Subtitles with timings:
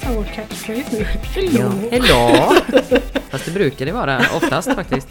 [0.00, 1.04] det, det är så här vår catchphrase nu.
[1.04, 1.70] Hello!
[1.90, 2.54] Hello!
[3.30, 5.08] Fast det brukar det vara oftast faktiskt.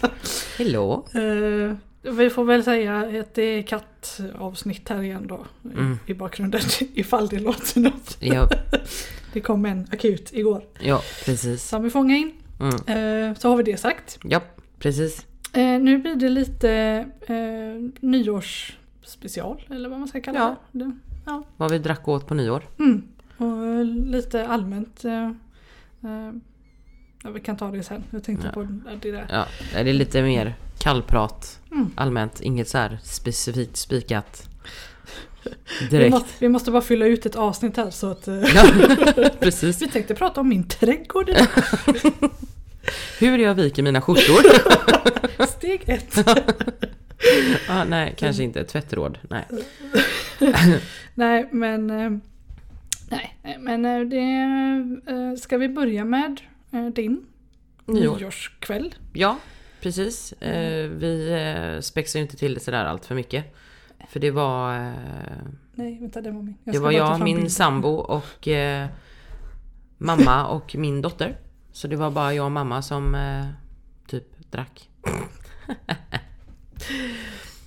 [0.58, 1.06] Hello!
[1.14, 1.76] Eh,
[2.14, 5.46] vi får väl säga att det är kattavsnitt här igen då.
[5.74, 6.00] Mm.
[6.06, 6.62] I bakgrunden
[6.94, 8.18] ifall det låter något.
[8.20, 8.50] Ja,
[9.34, 10.64] Det kom en akut igår.
[10.80, 11.64] ja precis.
[11.70, 12.32] Som vi fångade in.
[12.60, 13.30] Mm.
[13.30, 14.20] Eh, så har vi det sagt.
[14.24, 14.42] Ja,
[14.80, 15.26] precis.
[15.54, 17.06] Eh, nu blir det lite
[18.00, 20.56] nyårsspecial eller vad man ska kalla Ja.
[20.72, 20.92] det.
[21.26, 21.44] Ja.
[21.58, 22.64] Vad vi drack åt på nyår.
[22.80, 23.04] Mm.
[23.40, 25.06] Och eh, lite allmänt.
[25.06, 25.26] Eh,
[26.04, 26.32] eh,
[27.24, 28.04] ja, vi kan ta det sen.
[28.12, 28.54] Jag tänkte Ja.
[28.54, 28.68] på
[29.02, 29.26] det där.
[29.30, 31.92] Ja, det är lite mer kallprat Mm.
[31.96, 32.42] allmänt.
[32.42, 34.50] Inget så här specifikt spikat.
[35.82, 36.12] Vi Direkt.
[36.12, 38.28] måste, vi måste bara fylla ut ett avsnitt här så att...
[38.28, 38.66] Ja,
[39.40, 39.82] precis.
[39.82, 41.48] vi tänkte prata om min trädgård idag.
[43.20, 44.44] Hur jag viker mina skjortor.
[45.48, 46.28] Steg ett.
[47.70, 48.64] ah, nej, kanske inte.
[48.64, 49.18] Tvättråd.
[49.30, 49.46] Nej.
[51.14, 52.22] Nej men...
[53.10, 54.22] Nej, men eh, det...
[55.14, 57.26] Eh, ska vi börja med eh, din
[57.86, 58.18] Nyår.
[58.18, 58.96] nyårskväll?
[59.14, 59.38] Ja,
[59.82, 60.34] precis.
[60.90, 63.56] Vi spexar ju inte till det sådär allt för mycket.
[64.10, 64.94] För det var...
[65.74, 66.56] Nej, vänta det var min.
[66.64, 67.50] Jag det var jag, min bilden.
[67.50, 68.48] sambo och
[69.98, 71.38] mamma och min dotter.
[71.72, 73.18] Så det var bara jag och mamma som
[74.08, 74.90] typ drack.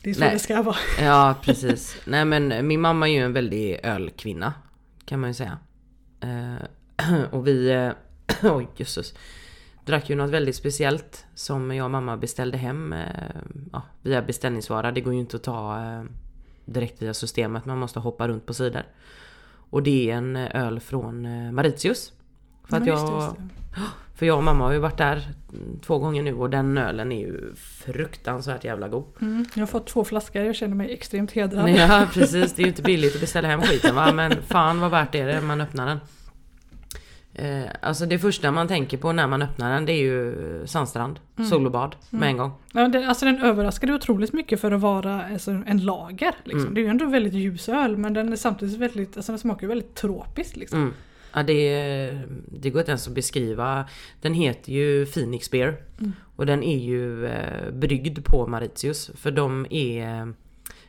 [0.03, 0.31] Det är så Nej.
[0.33, 0.77] det ska vara.
[1.01, 1.97] Ja, precis.
[2.05, 4.53] Nej men min mamma är ju en väldig ölkvinna.
[5.13, 5.59] Kan man ju säga.
[6.21, 7.71] Eh, och vi...
[7.71, 7.93] Eh,
[8.57, 9.15] oj, jösses.
[9.85, 13.07] Drack ju något väldigt speciellt som jag och mamma beställde hem eh,
[13.73, 14.93] ja, via beställningsvara.
[14.93, 16.03] Det går ju inte att ta eh,
[16.65, 17.65] direkt via systemet.
[17.65, 18.83] Man måste hoppa runt på sidor.
[19.71, 22.13] Och det är en öl från eh, Mauritius.
[22.65, 23.37] För att jag...
[24.23, 27.13] För jag och mamma har ju varit där mm, två gånger nu och den ölen
[27.13, 29.05] är ju fruktansvärt jävla god.
[29.21, 31.71] Mm, jag har fått två flaskor, jag känner mig extremt hedrad.
[31.71, 34.91] Ja precis, det är ju inte billigt att beställa hem skiten va men fan vad
[34.91, 36.01] värt är det när man öppnar den.
[37.35, 41.21] Eh, alltså det första man tänker på när man öppnar den det är ju sandstrand,
[41.51, 42.53] solobad med en gång.
[42.73, 46.35] Ja, det, alltså den överraskade otroligt mycket för att vara alltså, en lager.
[46.45, 46.61] Liksom.
[46.61, 46.75] Mm.
[46.75, 49.67] Det är ju ändå väldigt ljus öl men den är samtidigt väldigt, alltså den smakar
[49.67, 50.93] väldigt tropiskt liksom.
[51.33, 51.39] Mm.
[51.39, 52.19] Ja, det,
[52.61, 53.89] det går inte ens att beskriva.
[54.21, 55.77] Den heter ju Phoenix Beer.
[56.37, 59.11] Och den är ju eh, bryggd på Mauritius.
[59.15, 60.33] För de är...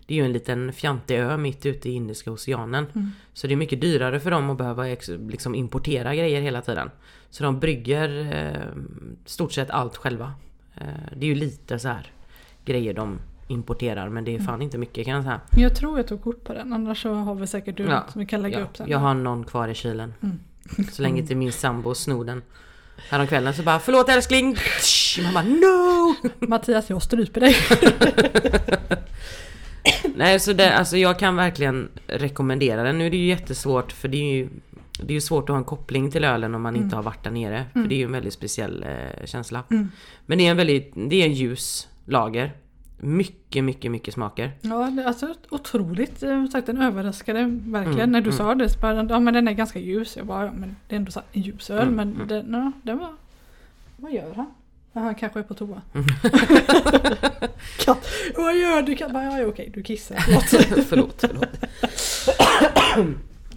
[0.06, 2.86] Det är ju en liten fjantig ö mitt ute i Indiska oceanen.
[3.34, 4.86] Så det är mycket dyrare för dem att behöva
[5.30, 6.90] liksom importera grejer hela tiden.
[7.30, 8.84] Så de brygger eh,
[9.26, 10.34] stort sett allt själva.
[10.76, 12.12] Eh, det är ju lite så här
[12.66, 15.42] grejer de importerar men det är fan inte mycket kan jag säga.
[15.58, 18.20] Jag tror jag tog kort på den annars så har vi säkert du Ja, som
[18.20, 18.90] vi kan lägga Ja, upp sen.
[18.90, 20.14] jag har någon kvar i kylen.
[20.24, 20.40] Mm.
[20.92, 22.42] Så länge inte min sambo snor den.
[23.10, 24.58] Häromkvällen så bara förlåt älskling!
[25.24, 26.16] Man bara no!
[26.48, 27.56] Mattias jag stryper dig.
[30.16, 32.98] Nej så det, alltså jag kan verkligen rekommendera den.
[32.98, 34.50] Nu är det ju jättesvårt för det är ju
[35.00, 37.24] det är ju svårt att ha en koppling till ölen om man inte har varit
[37.24, 37.66] där nere.
[37.74, 39.64] För det är ju en väldigt speciell eh, känsla.
[39.72, 39.90] Mm.
[40.26, 42.52] Men det är en väldigt, det är en ljus lager.
[43.04, 44.52] Mycket, mycket, mycket smaker.
[44.62, 46.24] Ja, alltså otroligt.
[46.24, 48.38] eh, Som sagt, den överraskade verkligen Mm, när du mm.
[48.38, 48.70] sa det.
[48.70, 50.18] Så bara, ja men den är ganska ljus.
[50.18, 51.82] Jag bara, ja men det är ändå så en ljus öl.
[51.88, 52.28] Mm, men mm.
[52.28, 53.10] Den, ja, den var...
[53.98, 54.46] Vad gör han?
[54.94, 55.82] Ja, han kanske är på toa.
[55.94, 56.06] Mm.
[57.86, 58.10] Katt.
[58.36, 58.96] Vad gör du?
[58.96, 59.14] Katt?
[59.14, 60.16] Bara, Ja, ja, okej, du kissar.
[60.18, 60.86] Förlåt.
[60.90, 61.50] förlåt, förlåt.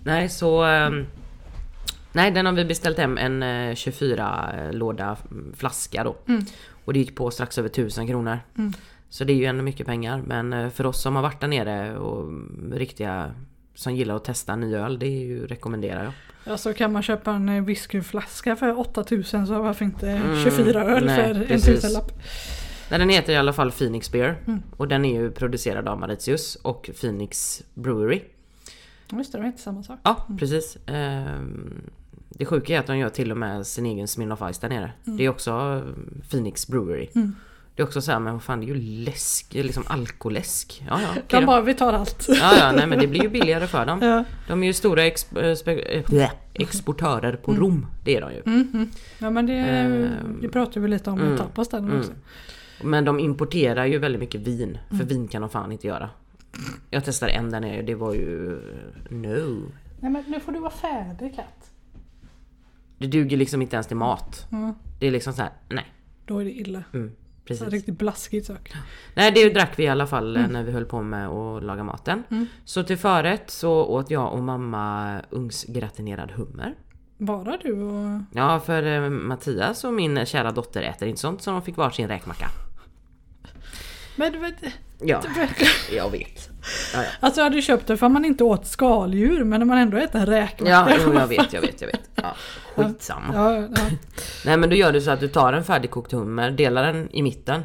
[0.05, 0.63] nej, så...
[0.65, 1.07] ehm,
[2.13, 6.17] nej, den har vi beställt hem en eh, 24 låda mm, flaska då.
[6.29, 6.45] Mm.
[6.85, 8.39] Och det gick på strax över 1000 kronor.
[9.07, 9.13] Mm.
[9.13, 10.23] Så det är ju ändå mycket pengar.
[10.27, 13.31] Men eh, för oss som har varit där nere och mm, riktiga
[13.75, 16.13] som gillar att testa ny öl, det är ju rekommenderar jag.
[16.45, 20.85] Ja, så kan man köpa en eh, whiskyflaska för 8000 så varför inte Mm, 24
[20.85, 22.13] öl nej, för en tusenlapp?
[22.91, 24.37] Nej, den heter i alla fall Phoenix Beer.
[24.47, 24.63] Mm.
[24.77, 28.23] Och den är ju producerad av Mauritius och Phoenix Brewery.
[29.13, 29.99] Just det, var inte samma sak.
[30.03, 30.79] Ja, precis.
[30.87, 31.81] Ehm,
[32.29, 34.93] Det sjuka är att de gör till och med sin egen Smirnoff Ice där nere.
[35.05, 35.83] Det är också
[36.31, 37.09] Phoenix Brewery.
[37.77, 37.77] Mm.
[37.77, 40.85] Det är också så här, men vad fan det är ju läsk, liksom alkoläsk.
[40.89, 41.47] Ja, ja, De då.
[41.47, 42.27] bara, vi tar allt.
[42.29, 43.99] Ja, ja, nej men det blir ju billigare för dem.
[44.03, 44.25] Ja.
[44.49, 45.73] De är ju stora exp-
[46.15, 47.87] eh, eh, exportörer på rom.
[48.05, 48.43] Det är de ju.
[48.47, 48.91] Mm, mm.
[49.19, 51.99] Ja men det, Ehm, det pratade vi lite om mm, i tapas där mm.
[51.99, 52.13] också.
[52.83, 54.79] Men de importerar ju väldigt mycket vin.
[54.89, 55.07] För Mm.
[55.09, 56.11] vin kan de fan inte göra.
[56.91, 58.61] Jag testade en där nere, det var ju...
[59.11, 59.73] No.
[60.01, 61.71] Nej men nu får du vara färdig katt.
[62.99, 64.47] Det duger liksom inte ens till mat.
[64.51, 65.87] Ja, Det är liksom så här, nej.
[66.27, 66.83] då är det illa.
[67.51, 67.73] Mm, Så precis.
[67.75, 68.73] riktigt blaskigt sak.
[69.15, 71.85] Nej det drack vi i alla fall eh, när vi höll på med att laga
[71.85, 72.23] maten.
[72.31, 72.47] Mm.
[72.65, 76.75] Så till förrätt så åt jag och mamma ugnsgratinerad hummer.
[77.19, 78.21] Bara du och...
[78.35, 82.09] Ja för eh, Mattias och min kära dotter äter inte sånt så de fick varsin
[82.09, 82.49] räkmacka.
[84.17, 84.55] Men du vet,
[85.01, 85.23] Ja,
[85.93, 86.51] jag vet.
[87.21, 89.97] Alltså jag hade köpt det för att man inte åt skaldjur men när man ändå
[89.97, 90.73] äter räkmacka.
[90.73, 92.11] Ja, jo, jag vet, jag vet, jag vet.
[92.15, 92.37] Ja,
[92.75, 93.35] skitsamma.
[93.35, 93.67] Ja, ja.
[94.45, 97.23] Nej men då gör du så att du tar en färdigkokt hummer, delar den i
[97.23, 97.63] mitten.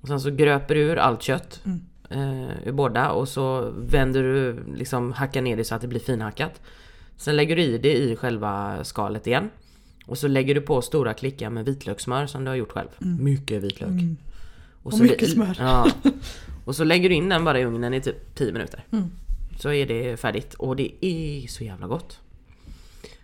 [0.00, 1.60] Och sen så gröper du ur allt kött.
[1.64, 1.80] Mm.
[2.10, 6.00] Eh, ur båda och så vänder du, liksom hackar ner det så att det blir
[6.00, 6.60] finhackat.
[7.16, 9.50] Sen lägger du i det i själva skalet igen.
[10.06, 12.88] Och så lägger du på stora klickar med vitlökssmör som du har gjort själv.
[12.98, 13.88] Mycket vitlök.
[13.88, 14.16] Mm.
[14.82, 15.56] Och så mycket smör.
[15.60, 15.86] Ja.
[16.64, 18.84] Och så lägger du in den bara i ugnen i typ 10 minuter.
[18.92, 19.10] Mm.
[19.58, 22.20] Så är det färdigt och det är så jävla gott.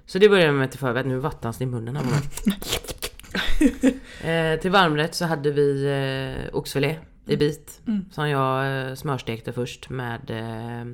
[0.07, 1.07] Så det börjar jag med till förrätt.
[1.07, 2.05] Nu vattnas det i munnen här
[4.55, 6.97] eh, till varmrätt så hade vi eh, oxfilé
[7.27, 7.81] i bit.
[7.87, 8.05] Mm.
[8.11, 10.85] Som jag eh, smörstekte först med eh,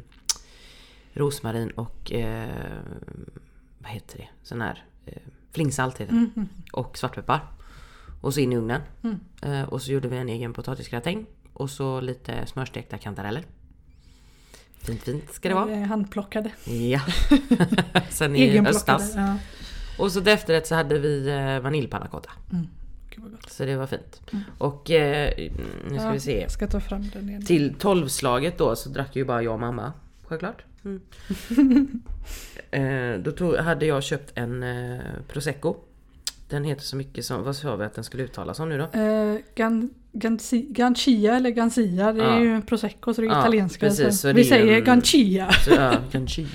[1.13, 2.49] rosmarin och eh,
[3.79, 4.29] vad heter det?
[4.43, 6.19] Sån här eh, flingsalt heter det.
[6.19, 6.49] Mm, mm.
[6.73, 7.41] Och svartpeppar.
[8.21, 8.81] Och så in i ugnen.
[9.03, 9.21] Mm.
[9.43, 11.27] Eh, och så gjorde vi en egen potatisgratäng.
[11.55, 13.45] Och så lite smörstekta kantareller.
[14.79, 15.71] Fint fint ska det vara.
[15.71, 16.51] Eh, Handplockade.
[16.65, 17.01] Ja.
[18.11, 19.13] Sen i höstas.
[19.17, 19.37] Ja.
[19.99, 22.31] Och så till efterrätt så hade vi eh, vaniljpannacotta.
[22.53, 22.67] Mm.
[23.49, 24.21] Så det var fint.
[24.33, 24.45] Mm.
[24.59, 25.33] Och eh,
[25.91, 26.49] nu ska Ja, vi se.
[26.49, 27.45] Ska ta fram den igen.
[27.45, 29.93] Till tolvslaget då så drack ju bara jag och mamma.
[30.23, 30.65] Självklart.
[30.85, 31.01] Mm.
[32.71, 35.77] eh, då tog, hade jag köpt en eh, prosecco.
[36.49, 38.99] Den heter så mycket som, vad sa vi att den skulle uttalas som nu då?
[38.99, 42.41] Eh, gan, gancia eller gancia, det är Ja.
[42.41, 43.87] ju prosecco så det är Ja, italienska.
[43.87, 45.53] precis, så så vi säger en- gancia.
[45.53, 46.47] Så, ja, Ganchia.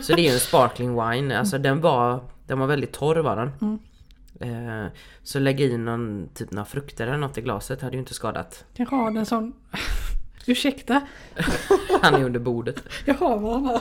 [0.00, 1.38] så det är en sparkling wine.
[1.38, 3.50] Alltså den var, den var väldigt torr var den.
[3.60, 3.78] Mm.
[4.40, 4.90] Eh,
[5.22, 8.64] så lägga i någon, typ några frukter eller något i glaset hade ju inte skadat.
[8.74, 9.52] Jag har en sån...
[10.48, 11.00] Ursäkta,
[12.02, 12.82] Han är under bordet.
[13.04, 13.74] jag har han har.
[13.74, 13.80] eh,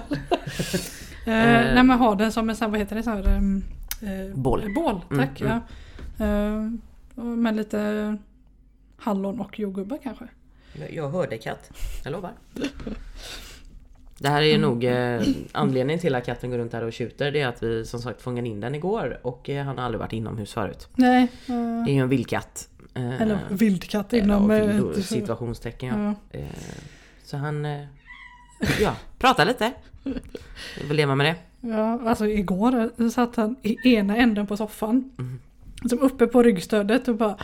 [1.27, 1.73] Eh.
[1.75, 3.03] nej men ha den som en sån, vad heter det?
[3.03, 3.35] Sån här,
[4.01, 4.63] eh, Bål.
[4.75, 5.41] Bål, Mm, tack.
[5.41, 5.59] Ja.
[6.25, 8.17] Eh, med lite
[9.05, 10.25] hallon och jordgubbar kanske.
[10.79, 11.71] Jag, jag hör dig katt.
[12.03, 12.31] Jag lovar.
[14.17, 15.21] Det här är nog eh,
[15.51, 17.31] anledningen till att katten går runt här och tjuter.
[17.31, 19.99] Det är att vi som sagt fångade in den igår och eh, han har aldrig
[19.99, 20.87] varit inomhus förut.
[20.95, 21.21] Nej.
[21.23, 22.69] eh, Det är ju en vildkatt.
[22.93, 24.49] Eh, eller vildkatt eller, inom...
[24.49, 26.39] ja, eh, situationstecken ja.
[26.39, 26.45] Eh,
[27.23, 27.67] Så han...
[28.81, 29.71] Ja, pratar lite.
[30.81, 31.35] Vi får leva med det.
[31.69, 35.11] Ja, alltså igår satt han i ena änden på soffan.
[35.19, 35.39] Mm.
[35.89, 37.35] Som uppe på ryggstödet och bara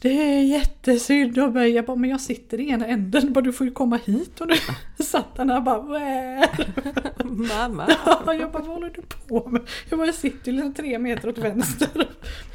[0.00, 1.70] Det är jättesynd om mig.
[1.70, 3.32] Jag bara, men jag sitter i ena änden.
[3.32, 4.40] Bara, du får ju komma hit.
[4.40, 4.54] Och nu
[5.04, 5.82] satt han där bara.
[7.24, 7.88] Mamma.
[8.08, 9.62] Jag bara, vad håller du på med?
[9.90, 11.88] Jag bara, jag sitter ju liksom tre meter åt vänster.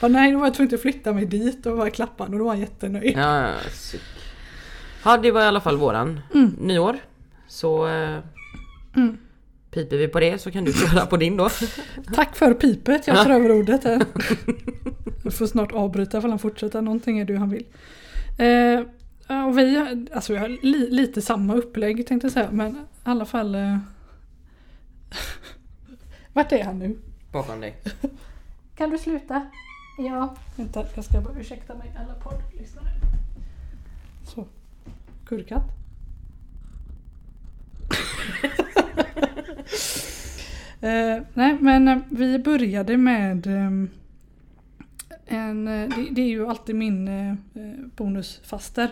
[0.01, 2.37] Bara, Nej, då var jag tvungen att flytta mig dit och bara klappa och då
[2.43, 3.13] var han jättenöjd.
[3.17, 3.49] Ja, ja,
[5.05, 6.55] ja, det var i alla fall våran Mm.
[6.59, 6.95] nyår.
[7.47, 8.17] Så eh,
[8.95, 9.17] Mm.
[9.71, 11.49] piper vi på det så kan du köra på din då.
[12.13, 13.23] Tack för pipet, jag Ja.
[13.23, 14.01] tar över ordet här.
[15.23, 17.65] Jag får snart avbryta ifall han fortsätter, någonting är det han vill.
[18.37, 18.79] Eh,
[19.47, 19.77] och vi,
[20.13, 23.55] alltså vi har li, lite samma upplägg tänkte jag säga, men i alla fall...
[23.55, 23.77] Eh,
[26.33, 26.97] vart är han nu?
[27.31, 27.75] Bakom dig.
[28.75, 29.47] Kan du sluta?
[29.97, 30.35] Ja.
[30.55, 32.87] Vänta, jag ska bara ursäkta mig alla poddlyssnare.
[34.23, 34.45] Så.
[35.25, 35.63] Kurkatt.
[40.81, 43.89] eh, nej men eh, vi började med ehm,
[45.25, 48.89] en, eh, det, det är ju alltid min eh, eh, bonusfaster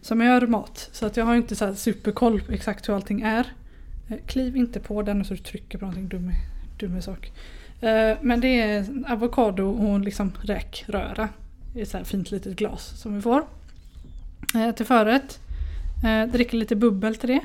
[0.00, 0.88] som gör mat.
[0.92, 3.46] Så att jag har inte så superkoll på exakt hur allting är.
[4.26, 6.32] Kliv inte på den så du trycker på någonting dum,
[6.78, 7.32] dum sak.
[8.20, 11.28] Men det är avokado och liksom räkröra
[11.74, 13.46] i ett så här fint litet glas som vi får.
[14.76, 15.40] Till förrätt.
[16.32, 17.40] Dricker lite bubbel till det.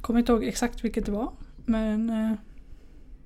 [0.00, 1.32] Kommer inte ihåg exakt vilket det var.
[1.64, 2.36] Men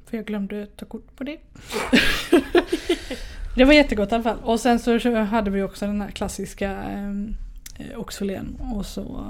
[0.07, 1.38] för jag glömde ta kort på det.
[3.54, 4.38] det var jättegott i alla fall.
[4.42, 7.35] Och sen så hade vi också den här klassiska ehm,
[7.78, 9.25] eh, oxfilén och så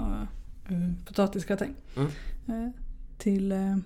[0.69, 1.75] eh, potatisgratäng.
[1.97, 2.11] Mm.
[2.49, 2.71] Eh,
[3.19, 3.77] till eh,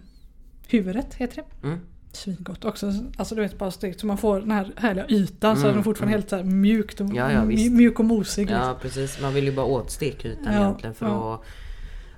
[0.68, 1.66] huvudrätt heter det.
[1.66, 1.78] Mm.
[2.12, 2.92] Svingott också.
[3.16, 5.76] Alltså du vet bara stekt så man får den här härliga ytan så Mm, att
[5.76, 6.20] den fortfarande mm.
[6.20, 8.50] helt så här mjukt och Ja, ja, mjuk och mosig.
[8.50, 11.34] Ja precis, man vill ju bara åt stekytan Ja, egentligen för ja.
[11.34, 11.44] att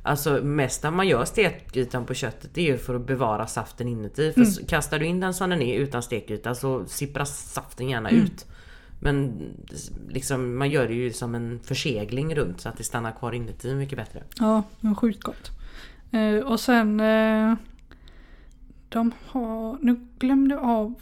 [0.06, 3.88] Alltså mest när man gör stekytan på köttet det är ju för att bevara saften
[3.88, 4.32] inuti.
[4.32, 4.66] För Mm.
[4.68, 8.25] kastar du in den som den är utan stekyta så sipprar saften gärna Mm.
[8.25, 8.46] ut.
[9.00, 9.32] Men
[10.08, 13.75] liksom, man gör det ju som en försegling runt så att det stannar kvar inuti
[13.75, 14.22] mycket bättre.
[14.38, 15.50] Ja, var sjukt gott.
[16.12, 17.54] Eh, och sen eh,
[18.88, 20.94] de har, nu glömde jag av,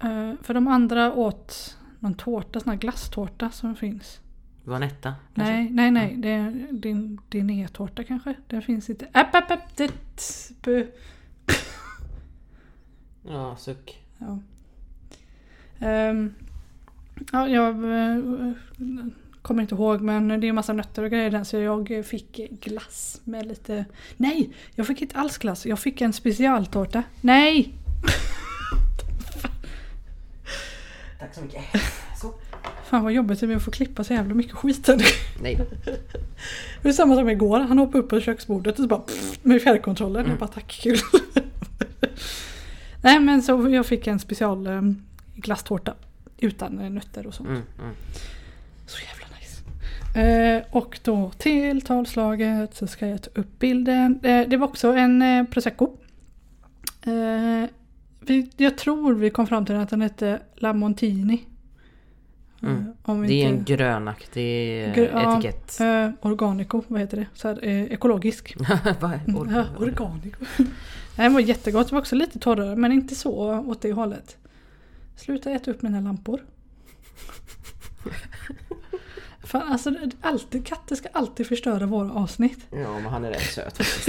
[0.00, 4.20] eh, för de andra åt någon tårta, sån här glasstårta som finns.
[4.68, 5.14] Vanetta?
[5.34, 5.52] kanske?
[5.52, 8.34] Nej, nej, nej, det är din, din e-tårta kanske.
[8.46, 9.08] Den finns inte.
[9.12, 9.92] App, app, app, det,
[10.62, 10.86] bu.
[13.22, 14.02] Ja, suck.
[14.18, 14.38] Ja.
[15.78, 16.34] Ehm,
[17.32, 18.22] ja, jag eh,
[19.42, 22.04] kommer inte ihåg men det är en massa nötter och grejer i den så jag
[22.06, 23.84] fick glass med lite...
[24.16, 24.50] Nej!
[24.74, 27.02] Jag fick inte alls glass, jag fick en specialtårta.
[27.20, 27.68] Nej!
[31.18, 31.64] Tack så mycket.
[32.84, 34.88] Fan vad jobbigt det blir att få klippa så jävla mycket skit.
[35.42, 35.60] Nej.
[36.82, 39.62] Det är samma som igår, han hoppade upp på köksbordet och så bara pff, med
[39.62, 40.28] fjärrkontrollen.
[40.28, 40.98] Jag bara tack kul.
[43.02, 44.82] Nej men så jag fick en special eh,
[45.34, 45.94] glasstårta.
[46.38, 47.48] Utan eh, nötter och sånt.
[47.48, 47.94] Mm, mm.
[48.86, 50.20] Så jävla nice.
[50.20, 54.20] Eh, och då till talslaget så ska jag ta upp bilden.
[54.22, 55.96] Eh, det var också en eh, prosecco.
[58.20, 61.44] Vi, jag tror vi kom fram till att den hette La Montini.
[62.62, 62.76] Mm.
[62.78, 65.80] Eh, om Det är en inte- grönaktig eh, Gr- ja, etikett.
[65.80, 67.26] Eh, organico, vad heter det?
[67.34, 68.56] Så här, eh, ekologisk.
[68.58, 70.44] Or- Ja, organico.
[71.16, 74.36] Den var jättegott, det var också lite torrare men inte så åt det hållet.
[75.16, 76.40] Sluta äta upp mina lampor.
[79.44, 82.66] Fan, alltså, det- alltid, katter ska alltid förstöra våra avsnitt.
[82.70, 84.08] Ja men han är rätt söt faktiskt.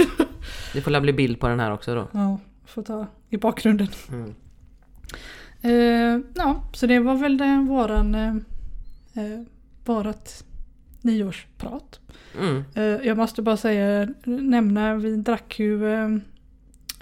[0.72, 2.08] Det får bli bild på den här också då.
[2.12, 3.88] Ja, får ta i bakgrunden.
[4.08, 4.34] Mm.
[5.62, 8.34] Eh, ja, så det var väl det, våran, eh,
[9.14, 9.40] eh,
[9.84, 10.44] vårat
[11.02, 12.00] nyårsprat.
[12.40, 12.64] Mm.
[12.74, 16.08] Eh, jag måste bara säga, nämna, vi drack ju eh,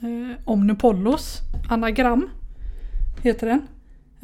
[0.03, 1.39] eh, Omnipollos
[1.71, 2.29] anagram.
[3.23, 3.63] Heter den.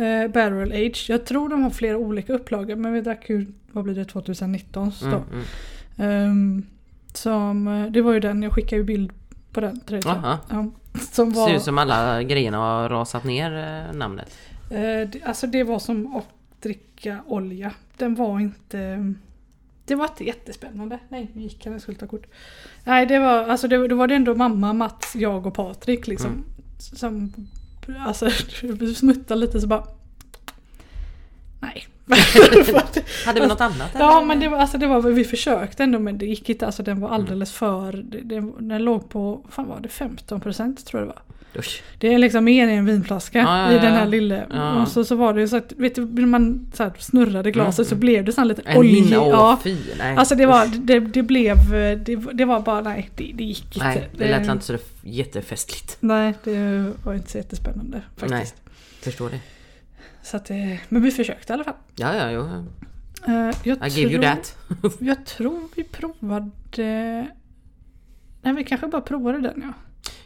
[0.07, 1.07] Eh, Barrel Age.
[1.09, 4.93] Jag tror de har flera olika upplagor men vi drack ju, vad blir det, 2019
[4.93, 5.07] så.
[5.07, 5.23] Mm.
[5.29, 5.43] Mm.
[5.97, 6.67] Ehm,
[7.12, 9.12] som, eh, det var ju den, jag skickade ju bild
[9.53, 9.81] på den.
[9.81, 10.17] tror jag.
[10.17, 10.38] Aha.
[10.50, 10.71] Ja,
[11.13, 14.37] som var, Ser ut som alla grejerna har rasat ner eh, namnet.
[14.71, 16.29] eh, det, alltså det var som att
[16.63, 17.73] dricka olja.
[17.97, 19.15] Den var inte...
[19.87, 20.99] Det var inte jättespännande.
[21.09, 22.27] Nej, nu gick han, jag skulle ta kort.
[22.85, 26.31] Nej, det var, alltså det, då var det ändå mamma, Mats, jag och Patrik liksom.
[26.31, 26.45] Mm.
[26.79, 27.33] Som,
[27.99, 28.31] alltså,
[28.97, 29.85] smuttade lite så bara...
[31.61, 31.87] Nej.
[33.27, 33.91] Hade vi något annat?
[33.95, 34.27] ja eller?
[34.27, 36.67] men det var, alltså, det var, vi försökte ändå men det gick inte.
[36.67, 37.93] Alltså den var alldeles för...
[37.93, 41.23] Det, det, den låg på, fan var det 15% tror jag det var.
[41.59, 41.83] Usch.
[41.99, 44.05] Det är liksom mer i en vinflaska Ja, ja, i den här ja.
[44.05, 44.43] lilla.
[44.51, 44.83] Ja.
[44.83, 47.79] Och så, så var det ju så att, vet du, när man så snurrade glaset
[47.79, 48.01] Mm, så mm.
[48.01, 49.07] blev det sån lite oljig.
[49.11, 49.59] ja.
[49.99, 50.17] nej.
[50.17, 51.57] Alltså det var, det, det blev,
[52.05, 53.87] det, det var bara nej, det, det gick inte.
[53.87, 55.97] Nej, det lät inte så jättefestligt.
[56.01, 58.55] Nej, det var inte så jättespännande faktiskt.
[58.65, 58.75] Nej.
[59.01, 59.41] Förstår det.
[60.25, 60.57] Så att, eh,
[60.88, 61.75] men vi försökte i alla fall.
[61.97, 62.43] Ja, ja, jo.
[63.33, 64.57] Eh, Jag I give you that.
[64.99, 66.50] Jag tror vi provade...
[68.43, 69.73] Nej vi kanske bara provade den ja.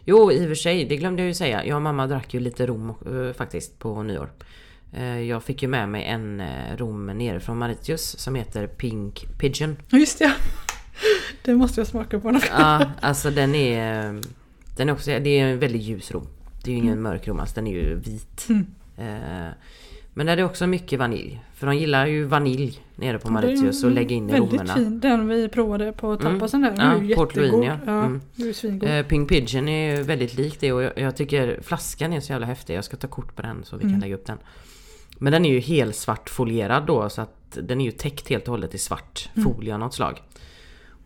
[0.04, 1.64] Jo, i och för sig, det glömde jag ju säga.
[1.66, 4.32] Jag och mamma drack ju lite rom eh, faktiskt på nyår.
[4.92, 6.42] Eh, jag fick ju med mig en
[6.76, 9.76] rom nere från Mauritius som heter Pink Pigeon.
[9.90, 10.32] Just ja.
[11.42, 12.40] Det måste jag smaka på.
[12.50, 14.20] Ja, alltså den är...
[14.76, 16.26] Den är också, det är en väldigt ljus rom.
[16.64, 18.46] Det är ju ingen mörk rom alls, den är ju vit.
[18.48, 18.66] Mm.
[20.18, 21.40] Men där är det också mycket vanilj.
[21.54, 24.74] För de gillar ju vanilj nere på Mauritius och lägga in i Väldigt romerna.
[24.74, 25.00] fin.
[25.00, 26.70] Den vi provade på tapasen där.
[26.70, 27.64] Ja, Den är ju jättegod.
[27.64, 27.76] ja.
[27.86, 28.20] Ja, Mm.
[28.82, 28.98] är.
[28.98, 32.46] Eh, Pink Pigeon är väldigt lik det och jag, jag tycker flaskan är så jävla
[32.46, 32.74] häftig.
[32.76, 33.94] Jag ska ta kort på den så vi Mm.
[33.94, 34.38] kan lägga upp den.
[35.18, 38.44] Men den är ju helt svart folierad då så att den är ju täckt helt
[38.44, 39.44] och hållet i svart Mm.
[39.52, 40.22] folie av något slag.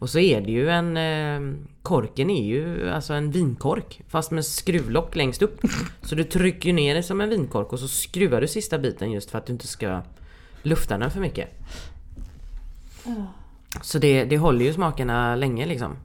[0.02, 0.96] Och så är det ju en...
[0.96, 5.60] Eh, korken är ju alltså en vinkork fast med skruvlock längst upp.
[6.02, 9.30] Så du trycker ner det som en vinkork och så skruvar du sista biten just
[9.30, 10.02] för att du inte ska
[10.62, 11.48] lufta den för mycket.
[13.82, 15.96] Så det, det håller ju smakerna länge liksom.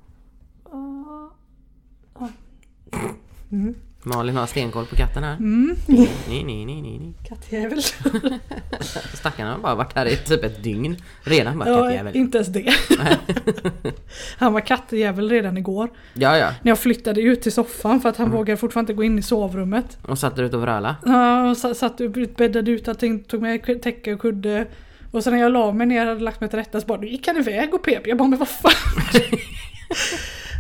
[4.04, 5.34] Malin har stenkoll på katten här.
[5.36, 5.76] Mm.
[5.86, 7.14] Nej, nej, nej, nej, nej.
[7.30, 7.82] Kattjävel.
[9.14, 10.98] Stackarn har bara varit här i typ ett dygn.
[11.24, 12.16] Redan bara Ja, kattjävel.
[12.16, 12.74] inte ens det.
[14.38, 15.90] han var kattjävel redan igår.
[16.14, 16.50] Ja, ja.
[16.62, 18.30] När jag flyttade ut till soffan för att Mm.
[18.32, 19.98] han vågade fortfarande inte gå in i sovrummet.
[20.02, 20.96] Och satt där ute och vröla.
[21.06, 24.68] Ja, och sa- satt upp, bäddade ut allting, tog med täcke och kudde.
[25.12, 27.00] Och sen när jag la mig ner och hade lagt mig till rätta så bara,
[27.02, 28.08] nu gick han iväg och pep.
[28.08, 28.72] Jag bara, men vad fan.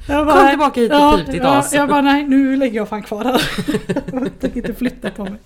[0.09, 1.73] Jag Kom tillbaka hit och pip ditt ja, as.
[1.73, 3.41] Jag bara, nej nu lägger jag fan kvar här.
[4.23, 5.39] jag tänker inte flytta på mig.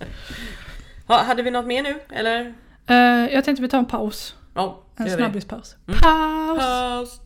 [1.06, 1.94] Ha, hade vi något mer nu?
[2.10, 2.54] Eller?
[2.86, 4.34] Eh, jag tänkte vi tar en paus.
[4.54, 5.76] Ja, En snabbispaus.
[5.88, 6.00] Mm.
[6.00, 6.58] Paus!
[6.58, 7.20] Paus.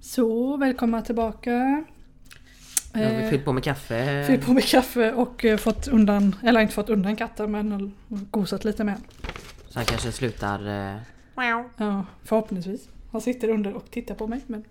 [0.00, 1.50] Så, välkomna tillbaka.
[2.94, 4.24] Nu har vi Eh, fyllt på med kaffe.
[4.26, 8.64] Fyllt på med kaffe och eh, fått undan, eller inte fått undan katten men gosat
[8.64, 8.96] lite med.
[9.68, 10.60] Så han kanske slutar...
[11.36, 11.64] Eh...
[11.76, 12.88] Ja, förhoppningsvis.
[13.12, 14.40] Han sitter under och tittar på mig.
[14.46, 14.64] Men...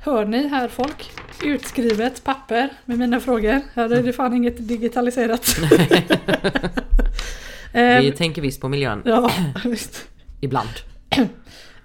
[0.00, 1.10] Hör ni här folk?
[1.44, 3.60] Utskrivet papper med mina frågor.
[3.74, 5.56] Här är det fan inget digitaliserat.
[7.72, 9.02] Eh, Vi tänker visst på miljön.
[9.04, 9.30] Ja,
[9.64, 10.08] visst.
[10.40, 10.68] Ibland.
[11.16, 11.26] I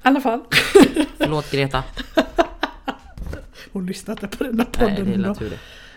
[0.02, 0.42] alla fall.
[1.18, 1.84] Förlåt Greta.
[3.74, 5.54] Hon lyssnade på den där Nej, det är podden.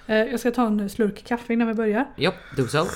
[0.07, 2.07] Eh, Jag ska ta en slurk kaffe innan vi börjar.
[2.17, 2.87] Jo, do so.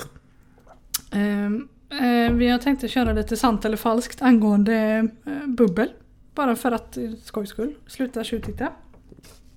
[1.91, 5.89] Eh, vi har tänkt att köra lite sant eller falskt angående eh, bubbel.
[6.35, 7.75] Bara för att eh, skojs skull.
[7.87, 8.69] Sluta tjuvtitta.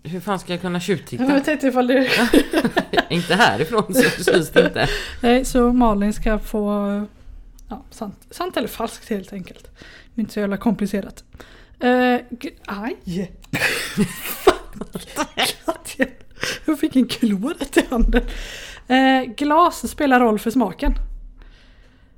[0.04, 1.24] Hur fan ska jag kunna tjuvtitta?
[1.24, 2.10] Jag tänkte ifall det...
[3.10, 4.88] inte härifrån så syns det inte.
[5.22, 7.06] Nej, så Malin ska få
[7.70, 9.64] ja, sant, sant eller falskt helt enkelt.
[10.16, 11.24] Det är inte så jävla komplicerat.
[11.80, 12.16] Eh,
[12.66, 12.98] aj!
[16.66, 17.08] Jag fick en
[17.60, 18.24] rätt i handen.
[18.88, 20.94] Eh, glas spelar roll för smaken.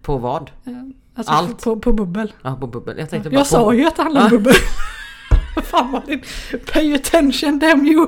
[0.02, 0.52] På vad?
[0.66, 0.74] Eh,
[1.16, 1.64] alltså Allt.
[1.64, 2.34] På, på bubbel.
[2.44, 2.98] Ja, på bubbel.
[3.00, 3.50] Jag tänkte bara Jag på...
[3.50, 4.54] sa ju att det handlade om bubbel.
[5.64, 6.24] Fan vad din...
[6.74, 8.08] Pay attention damn you!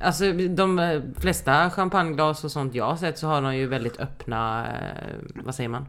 [0.00, 4.00] Alltså de eh, flesta champagneglas och sånt jag har sett så har de ju väldigt
[4.00, 4.66] öppna...
[4.66, 5.86] eh, Vad säger man?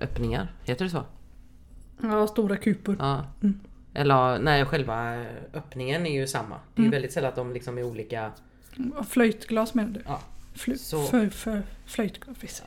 [0.00, 1.02] Öppningar, heter det så?
[2.02, 2.96] Ja, stora kupor.
[2.98, 3.24] Ja.
[3.42, 3.60] Mm.
[3.94, 6.48] Eller nej, själva öppningen är ju samma.
[6.48, 6.84] Det är Mm.
[6.84, 8.30] ju väldigt sällan att de liksom är olika...
[9.08, 10.02] Flöjtglas menar du?
[10.06, 10.20] Ja.
[10.58, 12.62] Fl- Så- för, för, flöjtglas, visst.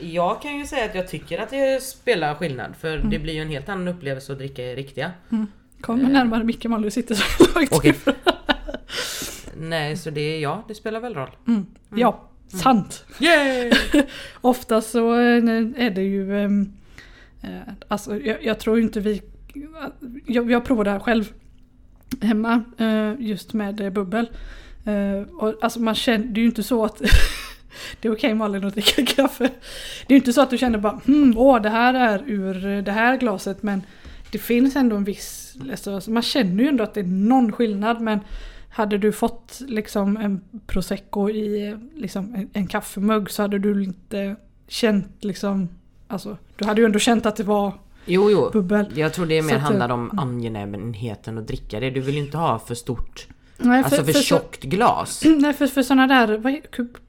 [0.00, 3.10] Jag kan ju säga att jag tycker att det spelar skillnad för Mm.
[3.10, 5.12] det blir ju en helt annan upplevelse att dricka riktiga.
[5.80, 6.08] Kom Eh.
[6.08, 8.14] närmare micken Malin, du sitter så långt ifrån.
[9.56, 11.30] Nej, så det, ja, det spelar väl roll.
[11.46, 11.66] Mm.
[11.96, 13.04] Ja, sant.
[13.20, 13.72] Yay!
[14.40, 15.20] Ofta så eh,
[15.76, 16.38] är det ju...
[16.44, 16.72] ehm,
[17.42, 17.50] eh,
[17.88, 19.22] Alltså jag, jag tror inte vi...
[20.26, 21.32] Jag, jag provade det här själv
[22.22, 24.30] hemma eh, just med bubbel.
[24.84, 27.02] Eh, Och alltså man känner, det är ju inte så att
[28.00, 29.44] det är okej Malin att dricka kaffe.
[30.06, 32.82] Det är ju inte så att du känner bara hmm, åh det här är ur
[32.82, 33.82] det här glaset men
[34.32, 38.00] det finns ändå en viss, alltså, man känner ju ändå att det är någon skillnad
[38.00, 38.20] men
[38.70, 44.36] hade du fått liksom en prosecco i liksom en, en kaffemugg så hade du inte
[44.68, 45.68] känt liksom
[46.08, 47.72] Alltså du hade ju ändå känt att det var
[48.06, 48.50] Jo, jo.
[48.52, 48.86] bubbel.
[48.94, 51.90] Jag tror det mer Så handlar eh, om angenämheten att dricka det.
[51.90, 55.22] Du vill ju inte ha för stort, Nej, alltså för, så- tjockt glas.
[55.38, 56.56] Nej för, för sådana där, vad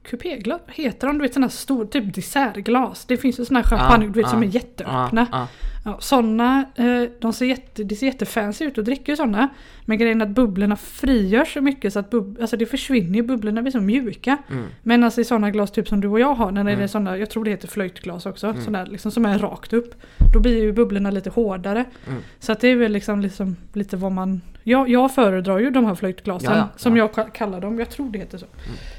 [0.02, 1.18] kupéglas, heter de?
[1.18, 3.04] Du vet sådana stor, typ dessertglas.
[3.04, 5.26] Det finns ju sådana här champagne Ja, du vet, som ja, är jätteöppna.
[5.32, 5.48] Ja,
[5.88, 9.48] Ja, sådana, eh, de ser, jätte, det ser jättefancy ut och dricker ju sådana.
[9.84, 13.22] Men grejen är att bubblorna frigörs så mycket så att bub, alltså det försvinner ju,
[13.22, 14.36] bubblorna blir så mjuka.
[14.48, 14.54] ja.
[14.54, 14.66] Mm.
[14.82, 16.88] Men alltså i sådana glas typ som du och jag har, när det är Mm.
[16.88, 18.60] sådana, jag tror det heter flöjtglas också, Mm.
[18.64, 19.94] sådana liksom som är rakt upp.
[20.34, 21.84] Då blir ju bubblorna lite hårdare.
[22.08, 22.22] Mm.
[22.38, 24.40] Så att det är väl liksom, liksom lite vad man...
[24.62, 27.04] Jag, jag föredrar ju de här flöjtglasen Ja, ja, som ja.
[27.16, 28.46] jag ka- kallar dem, jag tror det heter så.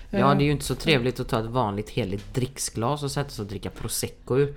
[0.10, 3.12] Ja, Eh, det är ju inte så trevligt att ta ett vanligt heligt dricksglas och
[3.12, 4.54] sätta sig och dricka prosecco ur.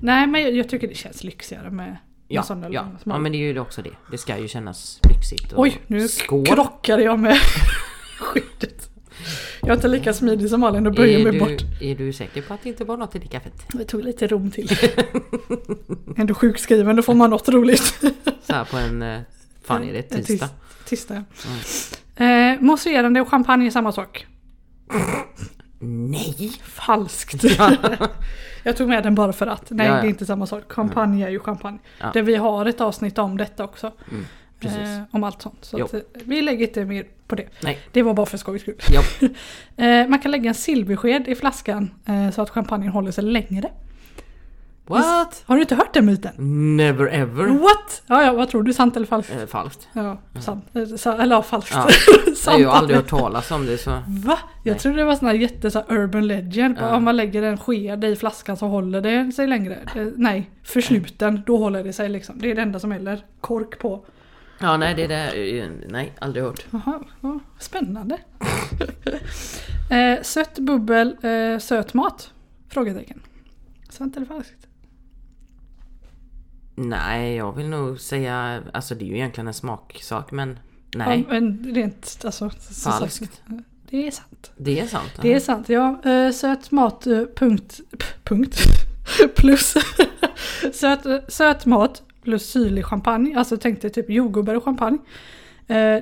[0.00, 1.96] Nej men jag, jag tycker det känns lyxigare med,
[2.28, 2.86] Ja, ja.
[3.04, 3.90] ja, men det är ju också det.
[4.10, 5.52] Det ska ju kännas lyxigt.
[5.52, 6.46] Och Oj, nu Skål!
[6.46, 7.38] krockade jag med
[8.20, 8.88] skyddet.
[9.60, 11.62] Jag är inte lika smidig som Malin och böjer är mig du, bort.
[11.80, 13.52] Är du säker på att det inte var något i det kaffet?
[13.78, 14.68] Jag tog lite rom till.
[16.16, 17.82] Ändå sjukskriven, då får man något roligt.
[18.42, 19.02] Så här på en...
[19.02, 19.20] eh,
[19.64, 20.02] Fan är det?
[20.02, 20.48] Tisdag?
[20.84, 21.24] Tisdag.
[22.16, 24.26] Eh, mousserande och champagne är samma sak.
[25.80, 26.52] Nej!
[26.64, 27.44] Falskt.
[28.62, 29.70] jag tog med den bara för att.
[29.70, 30.00] Nej Ja, ja.
[30.00, 30.72] det är inte samma sak.
[30.72, 31.78] Champagne är ju champagne.
[32.00, 32.10] Ja.
[32.14, 33.92] Där vi har ett avsnitt om detta också.
[34.10, 34.24] Mm.
[34.62, 35.64] Eh, om allt sånt.
[35.64, 37.46] Så att, eh, vi lägger inte mer på det.
[37.62, 37.78] Nej.
[37.92, 38.76] Det var bara för skojs skull.
[39.76, 43.70] Eh, man kan lägga en silversked i flaskan eh, så att champagnen håller sig längre.
[44.90, 45.42] What?
[45.46, 46.76] Har du inte hört den myten?
[46.76, 47.46] Never ever.
[47.46, 48.02] What?
[48.06, 48.72] Ja, ja, vad tror du?
[48.72, 49.32] Sant eller falskt?
[49.40, 49.88] Eh, falskt.
[49.92, 50.64] Ja, sant.
[50.96, 51.72] Sa- Eller ja, falskt.
[51.74, 51.88] Ja.
[52.26, 52.52] Jag sant.
[52.52, 53.90] har ju aldrig hört talas om det så...
[53.90, 54.38] Va?
[54.64, 54.80] Jag Nej.
[54.80, 56.76] trodde det var sån här jätte så här, urban legend.
[56.80, 56.96] Ja.
[56.96, 59.78] Om man lägger en sked i flaskan så håller det sig längre.
[59.96, 62.38] Eh, nej, försluten, då håller det sig liksom.
[62.38, 63.24] Det är det enda som gäller.
[63.40, 64.04] Kork på.
[64.62, 65.54] Ja nej det där...
[65.62, 66.66] eh, Nej, aldrig hört.
[66.70, 68.18] Jaha, ja, spännande.
[69.90, 72.32] eh, sött bubbel, eh, söt mat?
[72.68, 73.20] Frågetecken.
[73.88, 74.66] Sant eller falskt?
[76.88, 78.62] Nej, jag vill nog säga...
[78.72, 80.58] Alltså det är ju egentligen en smaksak men...
[80.94, 81.24] Nej.
[81.28, 82.50] Ja, men rent alltså.
[82.50, 83.42] så- så- Falskt.
[83.90, 84.50] Det är sant.
[84.56, 85.10] Det är sant.
[85.22, 86.02] Det är sant, ja.
[86.04, 87.80] Eh, söt mat, eh, punkt.
[88.24, 88.56] Punkt.
[89.36, 89.74] plus.
[90.72, 93.34] söt, eh, söt mat plus syrlig champagne.
[93.36, 94.98] Alltså tänk dig typ jordgubbar och champagne.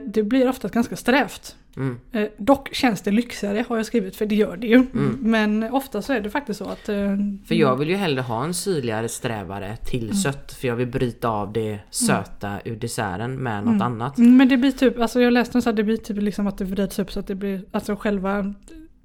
[0.06, 1.56] Det blir ofta ganska strävt.
[1.78, 1.96] Mm.
[2.12, 4.74] Eh, dock känns det lyxigare har jag skrivit, för det gör det ju.
[4.74, 5.18] Mm.
[5.20, 6.88] Men ofta så är det faktiskt så att...
[6.88, 7.16] Eh,
[7.48, 10.14] För jag vill ju hellre ha en syrligare strävare till Mm.
[10.14, 13.82] sött för jag vill bryta av det söta ur desserten med något Mm.
[13.82, 14.18] annat.
[14.18, 16.58] Mm, Men det blir typ, alltså jag läste så att det blir typ liksom att
[16.58, 18.54] det vrids upp så att det blir, alltså själva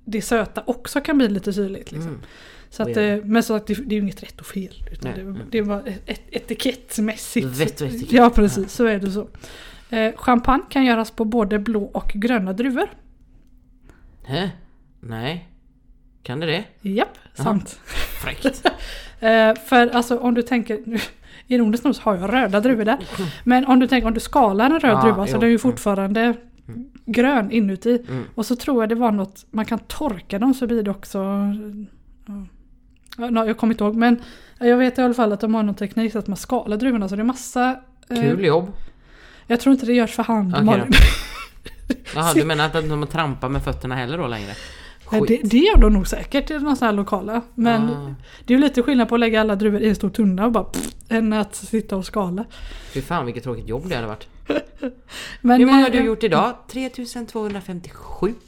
[0.06, 1.92] det söta också kan bli lite syrligt.
[1.92, 2.10] Liksom.
[2.10, 2.22] Mm.
[2.70, 3.02] Så att, Ja.
[3.02, 4.74] eh, men så att det, det är ju inget rätt och fel.
[4.92, 5.40] Utan Nej, det, mm.
[5.52, 7.48] det var ett, ett, etikettmässigt.
[7.48, 8.12] Vett och etikett.
[8.12, 9.28] Ja precis, så är det så.
[9.94, 12.90] Eh, champagne kan göras på både blå och gröna druvor.
[14.24, 14.52] Hä?
[15.00, 15.50] Nej.
[16.24, 16.64] Kan det det?
[16.82, 17.44] Japp, Jaha.
[17.44, 17.80] sant.
[18.24, 18.66] Fräckt.
[19.20, 20.80] Eh, för alltså om du tänker,
[21.48, 22.98] ironiskt nog så har jag röda druvor där.
[23.44, 25.48] Men om du tänker om du skalar en röd Ja, druva så jo, den är
[25.48, 25.60] ju mm.
[25.60, 26.34] fortfarande
[27.06, 28.06] grön inuti.
[28.10, 28.24] Mm.
[28.36, 31.20] Och så tror jag det var något, man kan torka dem så blir det också...
[32.26, 32.46] Ja.
[33.18, 34.22] Ja, jag kommer inte ihåg men
[34.60, 37.10] jag vet i alla fall att de har någon teknik så att man skalar druvorna
[37.10, 37.80] så det är massa...
[38.10, 38.72] eh, Kul jobb.
[39.48, 40.54] Jag tror inte det görs för hand.
[40.54, 40.92] Okej Malin.
[42.16, 44.56] Jaha, du menar att de trampar med fötterna heller då längre?
[45.12, 47.42] Ja, det, det gör de nog säkert i någon sån här lokala.
[47.56, 48.16] Men Ah.
[48.46, 50.52] det är ju lite skillnad på att lägga alla druvor i en stor tunna och
[50.52, 52.46] bara pff, än att sitta och skala.
[52.94, 54.28] Fy fan vilket tråkigt jobb det hade varit.
[55.42, 56.54] Men, Hur många har eh, du gjort idag?
[56.72, 58.34] 3257.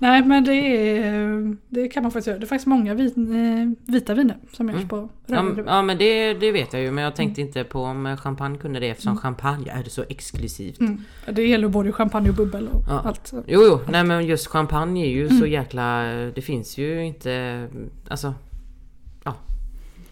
[0.00, 0.52] Nej men det,
[0.98, 2.38] är, det kan man faktiskt göra.
[2.38, 4.88] Det är faktiskt många vin, eh, vita viner som görs Mm.
[4.88, 5.64] på Ja, druvor.
[5.66, 8.80] ja men det, det vet jag ju men jag tänkte inte på om champagne kunde
[8.80, 10.80] det eftersom champagne är så exklusivt.
[10.80, 11.00] Mm.
[11.32, 13.02] Det gäller både champagne och bubbel och Ja.
[13.04, 13.32] allt.
[13.46, 15.40] Jo, jo, nej men just champagne är ju Mm.
[15.40, 16.02] så jäkla...
[16.34, 17.66] Det finns ju inte...
[18.08, 18.34] Alltså...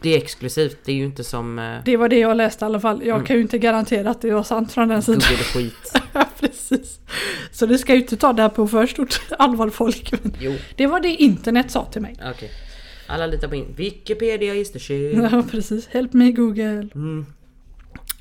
[0.07, 0.11] Ja.
[0.13, 2.67] Det är exklusivt, det är ju inte som uh, Det var det jag läste i
[2.67, 3.01] alla fall.
[3.05, 3.27] Jag Mm.
[3.27, 5.21] kan ju inte garantera att det var sant från den sidan.
[5.31, 5.93] Google skit.
[6.41, 6.99] Precis.
[7.53, 10.13] Så det ska ju inte ta det här på för stort allvar folk.
[10.41, 12.17] Jo, det var det internet sa till mig.
[12.35, 12.51] okej.
[13.09, 13.75] Alla litar på in.
[13.77, 15.19] Wikipedia is the shit.
[15.33, 15.87] Ja precis.
[15.87, 16.89] Help me Google.
[16.95, 17.27] Mm.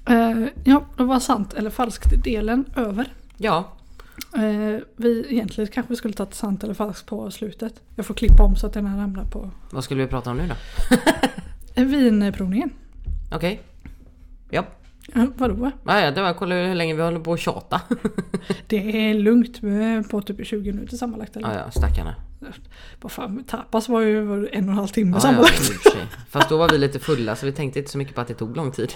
[0.09, 3.13] Eh, ja, då var sant eller falskt delen över.
[3.37, 3.71] Ja,
[4.35, 7.73] Eh, vi egentligen kanske vi skulle tagit sant eller falskt på slutet.
[7.95, 10.37] Jag får klippa om så att den här hamnar på vad skulle vi prata om
[10.37, 10.55] nu då?
[11.75, 12.69] Vinprovningen.
[13.31, 13.61] Okej.
[14.49, 14.65] Ja.
[15.13, 15.71] Ja, vadå?
[15.85, 17.81] Ja, ja, det var kolla hur länge vi håller på att tjata.
[18.67, 21.35] Det är lugnt eh, på typ 20 minuter sammanlagt.
[21.35, 21.53] Eller?
[21.53, 22.15] Ja, ja, stackarna.
[23.01, 25.59] Vad fan, tapas var ju var en och en halv timme Ja, ja, sammanlagt.
[25.59, 26.01] i och för sig.
[26.29, 28.33] Fast då var vi lite fulla så vi tänkte inte så mycket på att det
[28.33, 28.93] tog lång tid.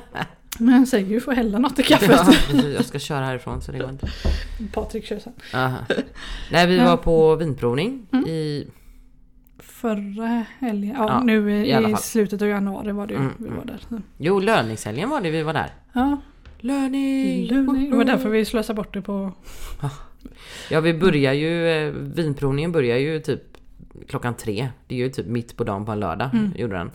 [0.58, 2.10] Men säger ju får hälla något i kaffet.
[2.10, 2.74] Ja, precis.
[2.74, 4.08] jag ska köra härifrån så det går inte.
[4.72, 5.32] Patrik kör sen.
[5.54, 5.78] Aha.
[6.52, 8.26] Nej, vi var på vinprovning Mm.
[8.26, 8.66] i...
[9.82, 13.44] Förra helgen, ja, Ja, nu i, i slutet av januari var det ju Mm, vi
[13.46, 13.58] mm.
[13.58, 13.78] var där.
[13.88, 14.00] Så.
[14.18, 15.70] Jo, löningshelgen var det vi var där.
[15.92, 16.16] Ja,
[16.60, 17.46] Löning!
[17.46, 17.90] Löning.
[17.90, 19.32] Det var därför vi slösade bort det på...
[20.70, 21.68] Ja, vi börjar ju...
[21.68, 23.42] eh, Vinprovningen börjar ju typ
[24.08, 24.68] klockan tre.
[24.86, 26.30] Det är ju typ mitt på dagen på en lördag.
[26.32, 26.52] Mm.
[26.56, 26.90] Gjorde den.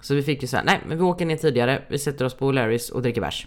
[0.00, 2.34] Så vi fick ju så här, nej men vi åker ner tidigare, vi sätter oss
[2.34, 3.46] på O'Larrys och dricker bärs.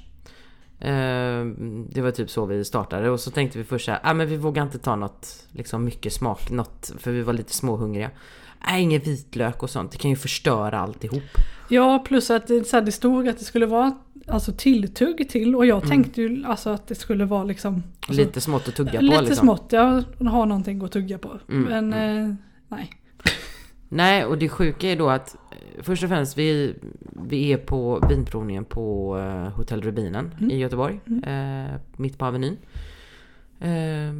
[0.80, 1.46] Eh,
[1.90, 4.38] det var typ så vi startade och så tänkte vi först såhär, ah, men vi
[4.38, 8.12] vågar inte ta något liksom mycket smak, något, för vi var lite småhungriga.
[8.68, 11.24] Nej, ingen vitlök och sånt, det kan ju förstöra alltihop.
[11.70, 15.56] Ja, plus att det, så här, det stod att det skulle vara alltså, tilltugg till
[15.56, 17.84] och jag tänkte ju alltså att det skulle vara liksom...
[18.08, 19.36] Alltså, lite smått att tugga på lite liksom.
[19.36, 20.04] smått, ja.
[20.20, 21.40] Ha någonting att tugga på.
[21.50, 21.94] Mm, Men
[22.28, 22.36] eh,
[22.68, 22.90] nej.
[23.90, 26.76] Nej, och det sjuka är då att eh, först och främst vi,
[27.24, 30.52] vi är på vinprovningen på eh, Hotell Rubinen Mm.
[30.52, 32.58] i Göteborg, eh, mitt på Avenyn.
[33.60, 34.14] Eh,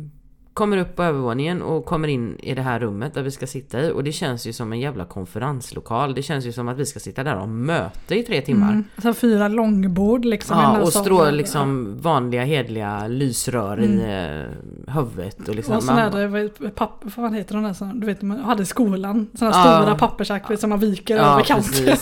[0.54, 3.82] kommer upp på övervåningen och kommer in i det här rummet där vi ska sitta
[3.82, 6.14] i och det känns ju som en jävla konferenslokal.
[6.16, 8.70] Det känns ju som att vi ska sitta där och ha möte i tre timmar.
[8.72, 8.84] Mm.
[8.98, 10.58] Så fyra långbord liksom.
[10.58, 15.76] Ja, och strå liksom vanliga hedliga lysrör i eh, huvudet och liksom.
[15.76, 18.22] Och sån här, man- det var papp, vad fan heter de där som du vet
[18.22, 19.28] man hade i skolan?
[19.34, 19.82] Såna Ja.
[19.82, 21.86] stora pappersark som man viker över kanten.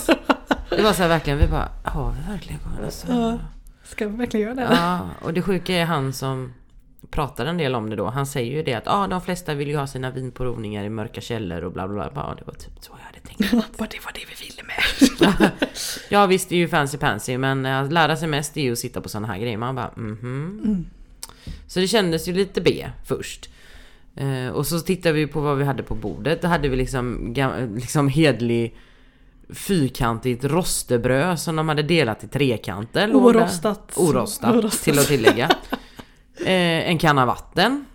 [0.69, 3.37] Det var så här verkligen, vi bara, har vi verkligen alltså, Ja.
[3.83, 4.67] Ska vi verkligen göra det?
[4.75, 6.53] Ja, och det sjuka är han som
[7.11, 8.05] pratar en del om det då.
[8.05, 11.21] Han säger ju det att ah, de flesta vill ju ha sina vinprovningar i mörka
[11.21, 12.11] källor och bla bla bla.
[12.15, 13.77] Ja, det var typ så jag hade tänkt.
[13.77, 15.51] Bara det var det vi ville med.
[16.09, 18.71] Ja visst, det är ju fancy pansy men eh, att lära sig mest är ju
[18.71, 19.57] att sitta på såna här grejer.
[19.57, 20.61] Man bara mhm.
[20.65, 20.85] Mm.
[21.67, 23.49] Så det kändes ju lite B först.
[24.15, 26.41] Eh, och så tittade vi på vad vi hade på bordet.
[26.41, 27.33] Då hade vi liksom,
[27.75, 28.77] liksom hedlig
[29.49, 33.15] fyrkantigt rostebröd som de hade delat i trekanter.
[33.15, 33.93] Orostat.
[33.95, 34.83] Orostat, Orostat.
[34.83, 35.49] till att tillägga.
[36.39, 37.85] Eh, en kanna vatten.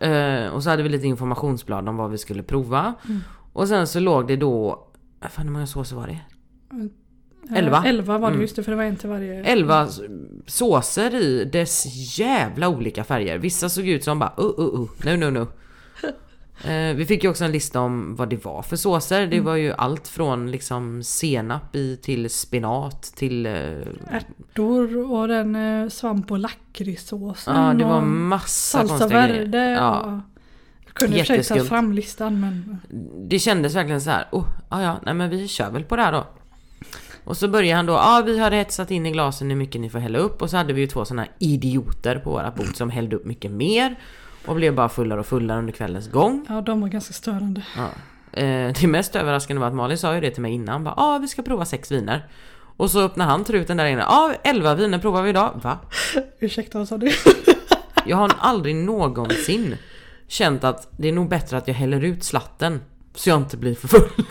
[0.00, 2.94] Eh, och så hade vi lite informationsblad om vad vi skulle prova.
[3.08, 3.20] Mm.
[3.52, 4.86] Och sen så låg det då...
[5.30, 6.18] Fan hur många såser var det?
[7.56, 7.76] Elva.
[7.76, 8.40] Eh, Elva var det Mm.
[8.42, 9.44] just det för det var en till varje.
[9.44, 9.88] Elva
[10.46, 11.86] såser i dess
[12.18, 13.38] jävla olika färger.
[13.38, 15.46] Vissa såg ut som bara uh, uh, uh, no, no, no.
[16.64, 19.26] Eh, vi fick ju också en lista om vad det var för såser.
[19.26, 23.46] Det var ju allt från liksom senap i till spenat till...
[23.46, 23.52] Eh,
[24.10, 27.56] Ärtor och den eh, svamp och lakritssåsen.
[27.56, 29.40] ja, det var massa Salsa konstiga grejer.
[29.40, 29.70] verde.
[29.70, 30.20] Ja.
[30.84, 31.68] Jag kunde sig ta Jätteskumt.
[31.68, 32.78] fram listan men...
[33.28, 34.26] Det kändes verkligen så här.
[34.32, 36.26] Oh, ja, ja, nej men vi kör väl på det här då.
[37.24, 39.80] Och så börjar han då, ja ah, vi har hetsat in i glasen hur mycket
[39.80, 42.76] ni får hälla upp och så hade vi ju två sådana idioter på våra bord
[42.76, 43.96] som hällde upp mycket mer
[44.46, 46.46] och blev bara fullare och fullare under kvällens gång.
[46.48, 47.62] Ja, de var ganska störande.
[47.76, 47.88] Ja.
[48.40, 51.18] Eh, det mest överraskande var att Malin sa ju det till mig innan, bara ah,
[51.18, 52.28] vi ska prova sex viner.
[52.76, 55.60] Och så öppnar han truten där inne, ja ah, 11 viner provar vi idag.
[55.62, 55.78] Va?
[56.38, 57.12] Ursäkta, vad sa du?
[58.06, 59.76] Jag har aldrig någonsin
[60.28, 62.80] känt att det är nog bättre att jag häller ut slatten
[63.14, 64.24] så jag inte blir för full.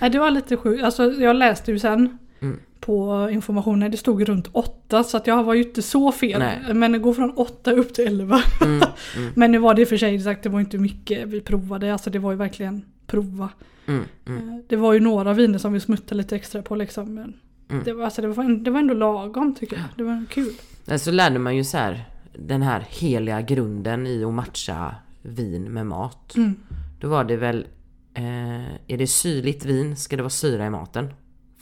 [0.00, 0.84] Nej, det var lite sjukt.
[0.84, 2.60] Alltså, jag läste ju sen Mm.
[2.86, 3.90] På informationen.
[3.90, 6.38] Det stod runt 8 så att jag var ju inte så fel.
[6.38, 6.74] Nej.
[6.74, 8.42] Men det går från 8 upp till 11.
[8.60, 8.74] Mm,
[9.16, 11.40] mm, Men nu var det i och för sig sagt, det var inte mycket vi
[11.40, 11.92] provade.
[11.92, 13.48] Alltså det var ju verkligen prova.
[13.86, 14.48] mm, mm.
[14.48, 17.14] Eh, Det var ju några viner som vi smuttade lite extra på liksom.
[17.14, 17.34] Men
[17.70, 17.84] Mm.
[17.84, 19.84] det, var, alltså, det, var, det var ändå lagom tycker jag.
[19.96, 20.52] Det var kul.
[20.98, 22.04] Så lärde man ju så här
[22.38, 26.36] den här heliga grunden i att matcha vin med mat.
[26.36, 26.54] Mm.
[27.00, 27.66] Då var det väl,
[28.14, 31.08] eh, är det syrligt vin ska det vara syra i maten.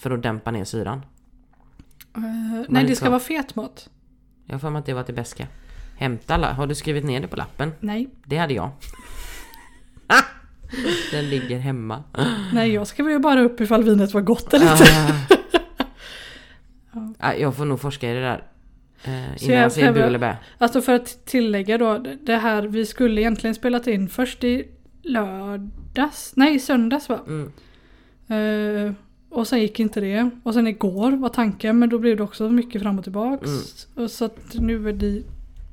[0.00, 0.98] För att dämpa ner syran.
[2.16, 2.22] Eh,
[2.68, 3.10] nej det ska så.
[3.10, 3.90] vara fet mat.
[4.46, 5.46] Jag har för mig att det var till beska.
[5.98, 7.72] Hämta alla, har du skrivit ner det på lappen?
[7.80, 8.08] Nej.
[8.26, 8.70] Det hade jag.
[11.10, 12.04] Den ligger hemma.
[12.52, 14.84] Nej jag skrev ju bara upp ifall vinet var gott eller inte.
[14.84, 15.16] Ah.
[17.18, 18.44] Ah, Jag får nog forska i det där.
[19.04, 20.36] Eh, Så innan jag jag säger behöver- eller bä.
[20.58, 24.68] Alltså för att tillägga då, det här vi skulle egentligen spelat in först i
[25.02, 27.20] lördags, nej söndags va?
[27.26, 27.52] Mm.
[28.28, 28.92] Eh,
[29.30, 30.30] och sen gick inte det.
[30.42, 33.48] Och sen igår var tanken men då blev det också mycket fram och tillbaks.
[33.48, 34.04] Mm.
[34.04, 35.22] Och så att nu är det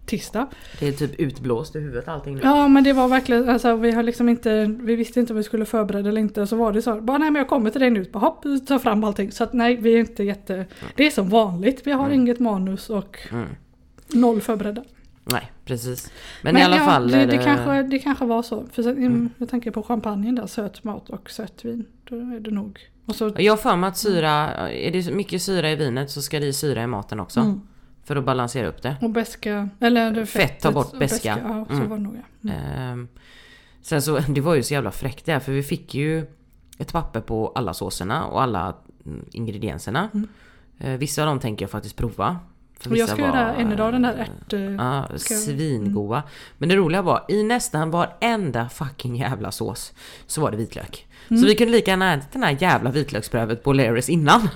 [0.05, 0.47] tisdag.
[0.79, 2.41] Det är typ utblåst i huvudet allting nu.
[2.43, 5.43] Ja men det var verkligen, alltså vi har liksom inte, vi visste inte om vi
[5.43, 6.41] skulle förbereda eller inte.
[6.41, 8.05] Och så var det så, bara nej men jag kommer till dig nu.
[8.11, 9.31] Bara hopp, ta fram allting.
[9.31, 10.65] Så att nej vi är inte jätte,
[10.95, 11.81] det är som vanligt.
[11.87, 12.19] Vi har Mm.
[12.21, 13.47] inget manus och Mm.
[14.13, 14.83] noll förberedda.
[15.31, 16.11] Nej, precis.
[16.41, 18.65] Men, i alla ja, fall det, det, kanske, det kanske var så.
[18.71, 19.29] För så, Mm.
[19.37, 21.85] Jag tänker på champagnen där, söt mat och sött vin.
[22.09, 22.79] Då är det nog.
[23.05, 24.31] Och så, Jag har för mig att syra,
[24.69, 27.39] är det mycket syra i vinet så ska det i syra i maten också.
[27.39, 27.61] Mm.
[28.03, 28.95] För att balansera upp det.
[29.01, 31.39] och beska, eller det Fett fettet tar bort beska.
[31.43, 31.89] Ja, så Mm.
[31.89, 32.49] var det nog ja.
[32.49, 32.63] Mm.
[32.91, 33.07] Ehm,
[33.81, 36.25] sen så, det var ju så jävla fräckt det här för vi fick ju
[36.77, 40.09] ett papper på alla såserna och alla mm, ingredienserna.
[40.79, 42.37] Eh, vissa av dem tänker jag faktiskt prova.
[42.79, 44.53] För Och jag ska göra en av den där ärt...
[44.53, 46.23] eh, Ja, jag- svingoda.
[46.57, 49.93] Men det roliga var, i nästan varenda fucking jävla sås
[50.27, 51.07] så var det vitlök.
[51.29, 51.41] Mm.
[51.41, 54.41] Så vi kunde lika gärna ätit den här jävla vitlöksbrödet på O'Learys innan.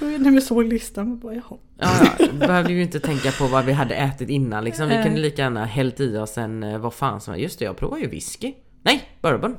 [0.00, 1.58] När vi såg listan, man bara jaha.
[1.78, 4.88] Ja, ja, behövde ju inte tänka på vad vi hade ätit innan liksom.
[4.88, 7.76] Vi kunde lika gärna hällt i oss en, eh, vad fan som Just det, jag
[7.76, 8.54] provade ju whisky.
[8.82, 9.56] Nej, bourbon.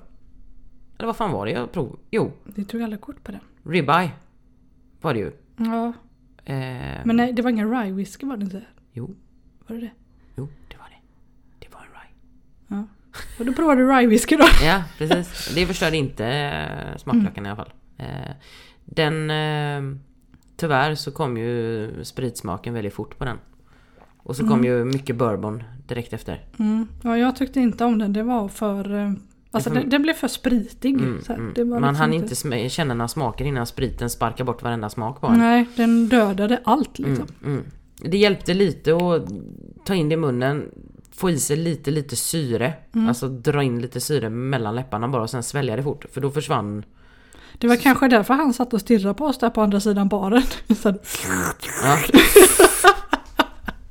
[0.98, 1.98] Eller vad fan var det jag provade?
[2.12, 3.42] Jo, Ni tog alla kort på den.
[3.74, 4.12] ribeye.
[5.02, 5.32] Var det ju.
[5.58, 5.94] Ja,
[6.46, 6.56] Eh,
[7.06, 8.62] men nej det var ingen rye whisky var det inte?
[8.94, 9.16] Jo,
[9.68, 9.92] Var det det?
[10.36, 10.98] jo, det var det.
[11.60, 12.10] Det var en rye.
[12.68, 12.88] Ja.
[13.40, 14.46] Och då provade du rye whisky då?
[14.64, 15.56] Ja, precis.
[15.56, 17.74] Det förstörde inte eh, smaklökarna i alla fall.
[17.98, 18.32] Eh,
[18.86, 19.32] den...
[19.32, 19.98] Eh,
[20.56, 23.38] tyvärr så kom ju spritsmaken väldigt fort på den.
[24.18, 26.46] Och så kom ju mycket bourbon direkt efter.
[26.60, 26.88] Mm.
[27.04, 28.14] Ja, jag tyckte inte om den.
[28.14, 29.16] Det var för...
[29.54, 30.94] Alltså får- den, den blev för spritig.
[30.94, 31.40] Mm, så här.
[31.40, 31.54] mm.
[31.54, 35.22] Det var Man liksom hann inte känna några smaker innan spriten sparkar bort varenda smak
[35.22, 35.38] en.
[35.38, 37.28] Nej, den dödade allt liksom.
[37.44, 37.64] Mm, mm.
[38.06, 39.26] Det hjälpte lite att
[39.86, 40.70] ta in det i munnen,
[41.16, 42.74] få i sig lite lite syre.
[42.96, 43.08] Mm.
[43.08, 46.06] Alltså dra in lite syre mellan läpparna bara och sen svälja det fort.
[46.14, 46.86] För då försvann...
[47.58, 50.44] Det var kanske därför han satt och stirrade på oss där på andra sidan baren.
[50.84, 51.00] Här,
[51.84, 51.98] Ja.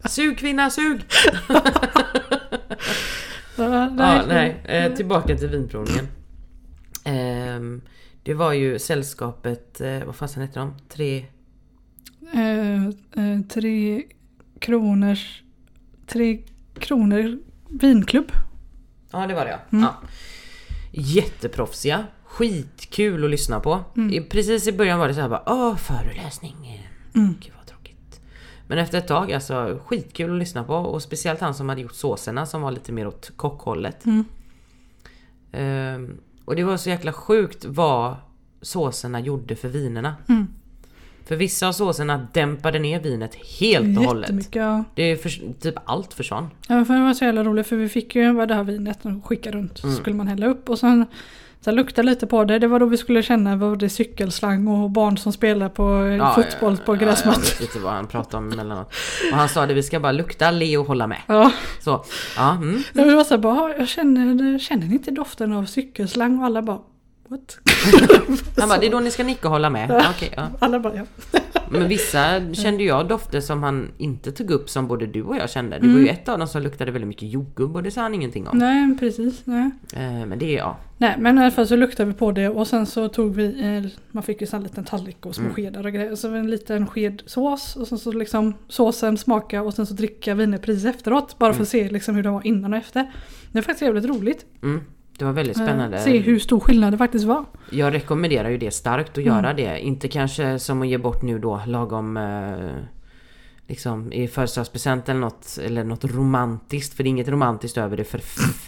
[0.09, 1.01] sug kvinna, sug!
[3.57, 4.62] ja, Nej, ja, nej.
[4.90, 6.09] Eh, tillbaka till vinprovningen.
[7.05, 7.81] Ehm,
[8.23, 10.75] det var ju sällskapet, eh, vad fasen hette de?
[10.88, 11.27] Tre...
[12.33, 12.85] Eh,
[13.25, 14.03] eh, tre
[14.59, 15.42] kronors...
[16.07, 16.42] Tre
[16.79, 18.33] kronor vinklubb.
[19.11, 19.59] Ja det var det ja.
[19.71, 19.85] Mm.
[19.85, 20.09] ja.
[20.90, 22.07] Jätteproffsiga.
[22.25, 23.85] Skitkul att lyssna på.
[23.97, 24.11] Mm.
[24.11, 26.83] I, precis i början var det så här bara Åh föreläsning.
[27.14, 27.35] Mm.
[27.40, 28.21] Gud vad tråkigt.
[28.66, 31.95] Men efter ett tag alltså skitkul att lyssna på och speciellt han som hade gjort
[31.95, 34.05] såserna som var lite mer åt kockhållet.
[34.05, 34.25] Mm.
[35.52, 38.16] Ehm, och det var så jäkla sjukt vad
[38.62, 40.14] såserna gjorde för vinerna.
[40.28, 40.46] Mm.
[41.24, 44.54] För vissa av såserna dämpade ner vinet helt och hållet.
[44.54, 44.84] Ja.
[44.94, 46.48] Det är för, typ allt försvann.
[46.68, 49.26] Ja, för det var så jävla roligt för vi fick ju det här vinet och
[49.26, 49.78] skicka runt.
[49.78, 49.98] Så Mm.
[49.98, 51.06] skulle man hälla upp och sen
[51.64, 52.59] Sen luktade lite på det.
[52.59, 56.16] Det var då vi skulle känna vad det är cykelslang och barn som spelar på
[56.18, 57.42] Ja, fotboll på ja, Jag gräsmattan.
[57.42, 58.92] vet inte vad han pratade om emellanåt.
[59.33, 61.18] Och han sa det, vi ska bara lukta, le och hålla med.
[61.27, 62.05] Ja, Så,
[62.37, 62.83] ja, mm.
[62.92, 66.38] det var så här, bara, jag känner, känner ni inte doften av cykelslang?
[66.38, 66.79] Och alla bara
[67.29, 67.59] What?
[68.59, 69.90] Han bara, det är då ni ska nicka och hålla med.
[69.90, 70.42] Ja, Okej, ja.
[70.59, 71.05] Alla bara ja.
[71.78, 75.50] Men vissa kände jag dofter som han inte tog upp som både du och jag
[75.50, 75.78] kände.
[75.78, 78.14] Det var ju ett av dem som luktade väldigt mycket jordgubb och det sa han
[78.14, 78.58] ingenting om.
[78.58, 79.40] Nej precis.
[79.44, 79.70] Nej.
[79.96, 80.76] Eh, men det är ja.
[80.98, 83.44] Nej men i alla fall så luktade vi på det och sen så tog vi,
[83.85, 85.54] eh, man fick ju en liten tallrik och små Mm.
[85.54, 86.14] skedar och grejer.
[86.16, 90.35] Så en liten sked sås och sen så liksom såsen smaka och sen så dricka
[90.35, 91.38] wienerpris efteråt.
[91.38, 93.12] Bara för att se liksom hur det var innan och efter.
[93.52, 94.46] Det är faktiskt jävligt roligt.
[94.62, 94.80] Mm.
[95.22, 95.98] Det var väldigt Eh, spännande.
[95.98, 97.44] Se hur stor skillnad det faktiskt var.
[97.70, 99.80] Jag rekommenderar ju det starkt att göra det.
[99.80, 102.70] Inte kanske som att ge bort nu då lagom eh,
[103.66, 106.94] liksom i födelsedagspresent eller något, eller något romantiskt.
[106.94, 108.18] För det är inget romantiskt över det för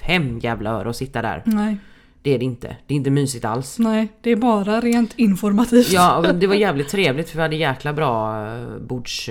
[0.06, 1.42] fem jävla öre att sitta där.
[1.46, 1.76] Nej.
[2.22, 2.76] Det är det inte.
[2.86, 3.78] Det är inte mysigt alls.
[3.78, 5.92] Nej, det är bara rent informativt.
[5.92, 9.30] Ja, det var jävligt trevligt för vi hade jäkla bra eh, bords...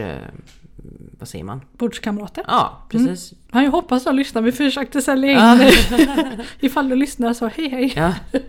[1.19, 1.61] Vad säger man?
[1.77, 2.43] Bordskamrater.
[2.47, 3.33] Ja, precis.
[3.51, 4.41] Ja, jag hoppas de lyssnar.
[4.41, 5.71] Vi försökte sälja in Ja.
[6.59, 7.93] Ifall du lyssnar så hej hej.
[7.95, 8.13] Ja.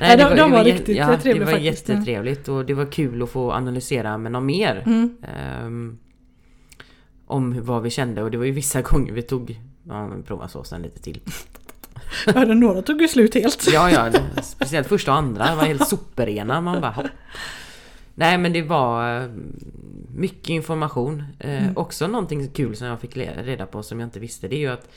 [0.00, 1.88] Nej, de- de var riktigt ja, trevliga Det var faktiskt.
[1.88, 4.82] jättetrevligt och det var kul att få analysera med någon mer.
[4.86, 5.16] Mm.
[5.22, 5.98] ehm,
[7.26, 10.82] om vad vi kände och det var ju vissa gånger vi tog ja, prova såsen
[10.82, 11.20] lite till.
[12.26, 13.68] Ja, några tog ju slut helt.
[13.72, 14.10] Ja, ja,
[14.42, 16.60] speciellt första och andra var helt superrena.
[16.60, 17.06] Man bara hopp.
[18.18, 19.28] Nej men det var eh,
[20.14, 21.22] mycket information.
[21.38, 21.76] Eh, Mm.
[21.76, 24.48] Också någonting kul som jag fick reda på som jag inte visste.
[24.48, 24.88] Det är ju att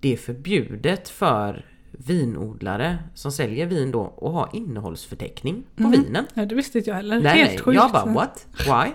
[0.00, 6.02] det är förbjudet för vinodlare som säljer vin då att ha innehållsförteckning på Mm.
[6.02, 6.24] vinen.
[6.34, 7.20] Nej, det visste inte jag heller.
[7.20, 7.58] Nej, helt nej.
[7.58, 7.74] sjukt.
[7.76, 8.46] Jag bara what?
[8.66, 8.92] Why?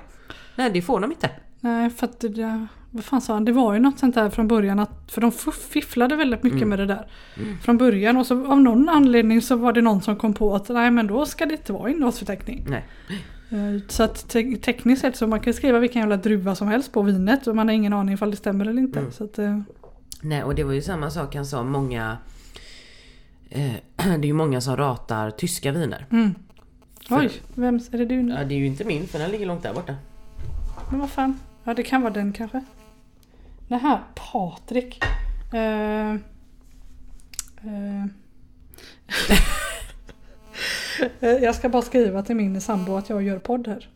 [0.55, 1.29] Nej det får de inte.
[1.59, 3.45] Nej, för att det, vad fan sa han?
[3.45, 5.31] Det var ju något sånt där från början att, för de
[5.69, 6.69] fifflade väldigt mycket Mm.
[6.69, 7.07] med det där.
[7.37, 7.57] Mm.
[7.59, 10.69] Från början och så av någon anledning så var det någon som kom på att
[10.69, 12.65] nej men då ska det inte vara innehållsförteckning.
[12.69, 12.85] Nej.
[13.87, 17.01] Så att te- tekniskt sett så man kan skriva vilken jävla druva som helst på
[17.01, 18.99] vinet och man har ingen aning ifall det stämmer eller inte.
[18.99, 19.11] Mm.
[19.11, 19.59] Så att, eh,
[20.21, 21.63] Nej och det var ju samma sak han sa.
[21.63, 22.17] Många...
[23.49, 26.05] Eh, det är ju många som ratar tyska viner.
[26.11, 26.35] mm.
[27.07, 28.33] För- Oj, vems är det du nu?
[28.33, 29.95] Ja, det är ju inte min för den ligger långt där borta.
[30.91, 31.39] Men vad fan?
[31.63, 32.63] Ja det kan vara den kanske.
[33.67, 33.99] Det här
[34.31, 35.03] Patrik.
[35.53, 36.11] Eh.
[36.11, 38.05] Eh,
[41.19, 43.87] jag ska bara skriva till min sambo att jag gör podd här.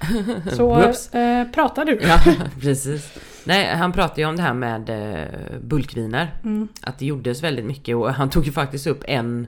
[0.56, 1.14] Så Whoops.
[1.14, 1.98] eh, pratar du.
[2.02, 2.20] Ja,
[2.60, 3.12] precis.
[3.44, 6.34] Nej, han pratade ju om det här med eh, bulkviner.
[6.44, 6.68] Mm.
[6.80, 9.46] Att det gjordes väldigt mycket och han tog ju faktiskt upp en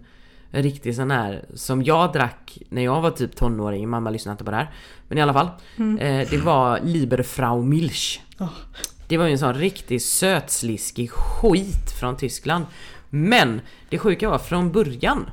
[0.50, 3.88] riktig sån här som jag drack när jag var typ tonåring.
[3.88, 4.70] Mamma lyssnade inte på det här.
[5.08, 5.48] Men i alla fall.
[5.76, 5.98] Mm.
[5.98, 8.20] Eh, det var Lieberfrau Milch.
[8.38, 8.48] Ja.
[9.08, 12.64] Det var ju en sån riktigt sötsliskig skit från Tyskland.
[13.10, 15.30] Men det sjuka var från början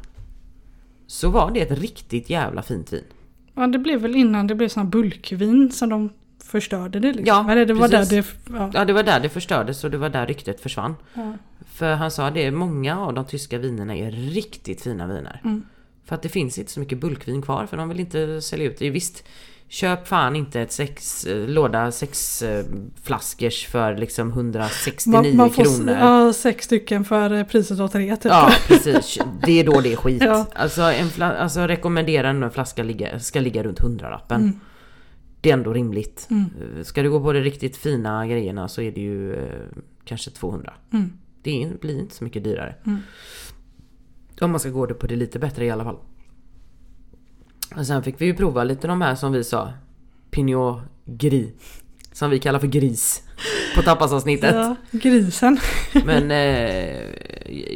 [1.09, 3.03] så var det ett riktigt jävla fint vin.
[3.55, 6.09] Ja det blev väl innan det blev sån bulkvin som de
[6.43, 7.25] förstörde det liksom.
[7.25, 8.25] Ja, Eller det var där det...
[8.49, 8.71] Ja.
[8.73, 10.95] Ja, det var där det förstördes och det var där ryktet försvann.
[11.13, 11.33] Ja.
[11.73, 15.41] För han sa det, många av de tyska vinerna är riktigt fina viner.
[15.43, 15.65] Mm.
[16.05, 18.79] För att det finns inte så mycket bulkvin kvar för de vill inte sälja ut
[18.79, 18.89] det.
[18.89, 19.23] Visst,
[19.69, 22.65] köp fan inte ett sex, eh, låda sex eh,
[23.69, 25.97] för liksom 169 Man, man får kronor.
[25.99, 28.31] ja, sex stycken för eh, priset av tre typ.
[28.31, 30.23] Ja precis, det är då det är skit.
[30.25, 30.47] Ja.
[30.55, 34.41] Alltså, en alltså rekommenderar en flaska ligga, ska ligga runt 100-lappen.
[34.41, 34.59] Mm.
[35.41, 36.27] Det är ändå rimligt.
[36.29, 36.45] Mm.
[36.83, 39.59] Ska du gå på de riktigt fina grejerna så är det ju eh,
[40.05, 40.73] kanske 200.
[40.93, 41.13] Mm.
[41.43, 42.75] Det blir inte så mycket dyrare.
[42.85, 42.99] Mm.
[44.41, 45.97] Om man ska gå det på det lite bättre i alla fall.
[47.75, 49.73] Och sen fick vi ju prova lite de här som vi sa.
[50.31, 51.81] Pinot Gris.
[52.11, 53.23] Som vi kallar för gris.
[53.75, 54.55] På tapasavsnittet.
[54.55, 55.57] Ja, grisen.
[56.05, 57.03] Men eh,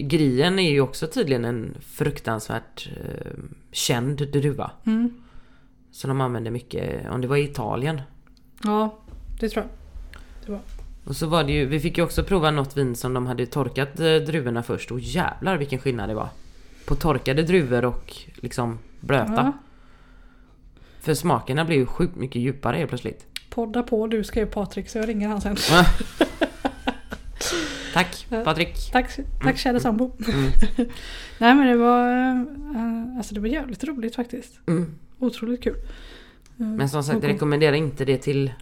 [0.02, 3.32] grien är ju också tydligen en fruktansvärt eh,
[3.72, 4.72] känd druva.
[4.86, 5.14] Mm.
[5.92, 8.02] Så de använder mycket, om det var i Italien.
[8.64, 9.00] Ja,
[9.40, 10.60] det tror jag.
[11.06, 13.46] Och så var det ju, vi fick ju också prova något vin som de hade
[13.46, 16.30] torkat eh, druvorna först och jävlar vilken skillnad det var.
[16.86, 19.34] På torkade druvor och liksom blöta.
[19.34, 19.54] Ja.
[21.04, 23.26] För smakerna blev ju sjukt mycket djupare helt plötsligt.
[23.50, 25.56] Podda på, du skrev Patrik så jag ringer han sen.
[27.94, 28.28] Tack.
[28.30, 28.92] Patrik!
[28.92, 30.12] Tack, tack kära sambo.
[30.28, 30.52] Mm.
[31.38, 34.60] Nej men det var, eh, alltså det var jävligt roligt faktiskt.
[34.68, 34.96] Mm.
[35.20, 35.76] Otroligt kul.
[36.60, 38.54] Eh, Men som sagt, jag rekommenderar inte det till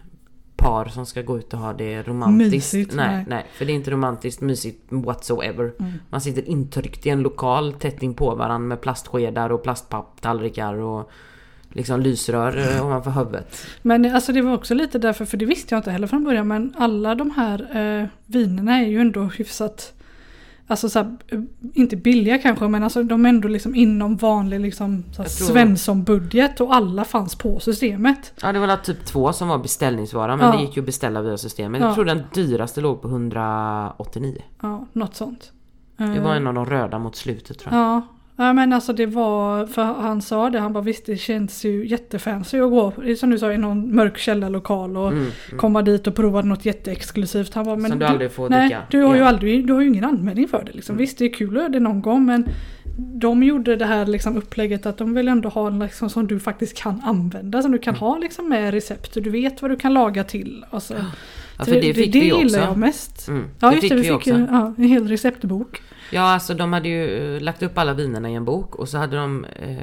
[0.55, 2.51] par som ska gå ut och ha det romantiskt.
[2.51, 3.25] Mysigt, nej, nej.
[3.27, 3.45] nej.
[3.53, 5.73] för det är inte romantiskt mysigt whatsoever.
[5.79, 5.91] Mm.
[6.09, 11.11] Man sitter intryckt i en lokal tätt in på varandra med plastskedar och plastpapptallrikar och
[11.73, 13.55] liksom lysrör eh, ovanför huvudet.
[13.81, 16.47] Men alltså det var också lite därför, för det visste jag inte heller från början,
[16.47, 19.93] men alla de här eh, vinerna är ju ändå hyfsat
[20.67, 21.39] Alltså så här, eh,
[21.73, 26.75] inte billiga kanske men alltså de är ändå liksom inom vanlig liksom tror- Svensson-budget och
[26.75, 28.33] alla fanns på systemet.
[28.41, 30.55] Ja det var typ två som var beställningsvara men Ja.
[30.55, 31.81] det gick ju att beställa via systemet.
[31.81, 31.87] Ja.
[31.87, 34.41] Jag tror den dyraste låg på 189.
[34.61, 35.51] Ja, något sånt.
[35.97, 37.81] Det Eh, var en av de röda mot slutet tror jag.
[37.83, 38.01] Ja,
[38.41, 41.87] ja men alltså det var, för han sa det, han bara visst det känns ju
[41.87, 45.59] jättefancy att gå, det som du sa, i någon mörk källarlokal och Mm, mm.
[45.59, 47.53] komma dit och prova något jätteexklusivt.
[47.53, 49.81] Han bara, men Som du aldrig får nej, dricka Du har ju aldrig, du har
[49.81, 50.93] ju ingen användning för det liksom.
[50.93, 51.01] Mm.
[51.01, 52.45] Visst det är kul att göra det någon gång men
[52.97, 56.77] de gjorde det här liksom upplägget att de vill ändå ha liksom som du faktiskt
[56.77, 57.61] kan använda.
[57.61, 57.99] Som du kan Mm.
[57.99, 60.65] ha liksom med recept och du vet vad du kan laga till.
[60.69, 60.93] Alltså,
[61.57, 62.57] Ja, så för det fick vi ju gillar också.
[62.59, 63.27] jag mest.
[63.27, 64.29] Mm, Ja det just fick det, vi fick också.
[64.29, 65.81] ju ja, en hel receptbok.
[66.11, 68.97] Ja, alltså de hade ju eh, lagt upp alla vinerna i en bok och så
[68.97, 69.77] hade de eh,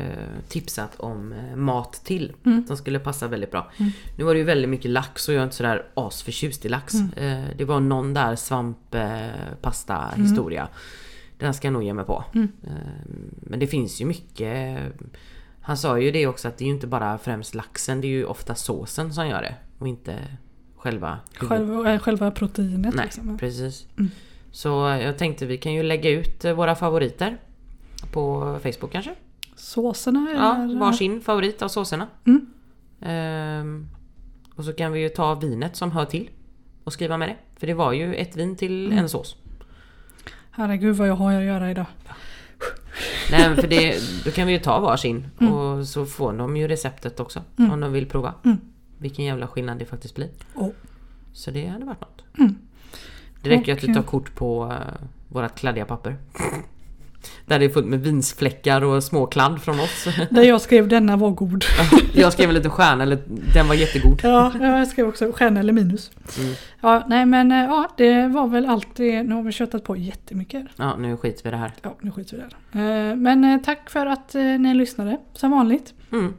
[0.49, 2.33] tipsat om eh, mat till.
[2.47, 2.66] Mm.
[2.66, 3.70] Som skulle passa väldigt bra.
[3.76, 3.93] Mm.
[4.18, 6.95] Nu var det ju väldigt mycket lax och jag är inte sådär asförtjust i lax.
[6.95, 7.11] Mm.
[7.16, 10.68] Eh, det var någon där svamppasta historia.
[11.39, 12.24] Den ska jag nog ge mig på.
[12.35, 12.49] Mm.
[12.64, 12.72] Eh,
[13.41, 14.79] Men det finns ju mycket
[15.61, 18.09] Han sa ju det också att det är ju inte bara främst laxen, det är
[18.09, 20.16] ju ofta såsen som gör det och inte
[20.76, 23.39] själva Själva, själva proteinet Nej, liksom.
[23.39, 23.87] precis.
[23.99, 24.11] Mm.
[24.51, 24.68] Så
[25.03, 27.36] jag tänkte vi kan ju lägga ut eh, våra favoriter
[28.12, 29.14] på Facebook kanske?
[29.57, 30.78] Såserna Ja, eller?
[30.78, 32.07] varsin favorit av såserna.
[32.26, 32.46] Mm.
[33.01, 33.88] Ehm,
[34.55, 36.30] och så kan vi ju ta vinet som hör till
[36.84, 37.36] och skriva med det.
[37.57, 38.99] För det var ju ett vin till Mm.
[38.99, 39.36] en sås.
[40.51, 41.86] Herregud vad jag har att göra idag.
[43.30, 45.53] Nej men för det, då kan vi ju ta varsin Mm.
[45.55, 47.70] och så får de ju receptet också Mm.
[47.72, 48.34] om de vill prova.
[48.44, 48.57] Mm.
[48.99, 50.28] Vilken jävla skillnad det faktiskt blir.
[50.55, 50.70] Oh.
[51.32, 52.22] Så det hade varit något.
[53.43, 54.72] Det räcker ju att du tar eh, kort på uh,
[55.28, 56.16] vårat kladdiga papper.
[57.47, 60.09] Där det är fullt med vinsfläckar och små kladd från oss.
[60.30, 61.64] Där jag skrev denna var god.
[62.14, 63.18] Jag skrev en liten stjärna, eller
[63.55, 64.20] den var jättegod.
[64.22, 66.11] Ja, jag skrev också stjärna eller minus.
[66.39, 66.55] Mm.
[66.80, 69.22] Ja, nej men eh, ja, det var väl allt det.
[69.22, 70.66] Nu har vi köttat på jättemycket.
[70.76, 71.72] Ja, nu skiter vi i det här.
[71.82, 73.11] Ja, nu skiter vi där.
[73.11, 75.95] Eh, Men eh, tack för att eh, ni lyssnade, som vanligt.
[76.12, 76.34] Mm.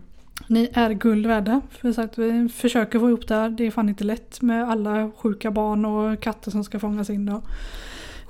[0.49, 1.61] Ni är guld värda.
[1.71, 3.49] För sagt, vi försöker få ihop det här.
[3.49, 7.29] Det är fan inte lätt med alla sjuka barn och katter som ska fångas in.
[7.29, 7.43] Och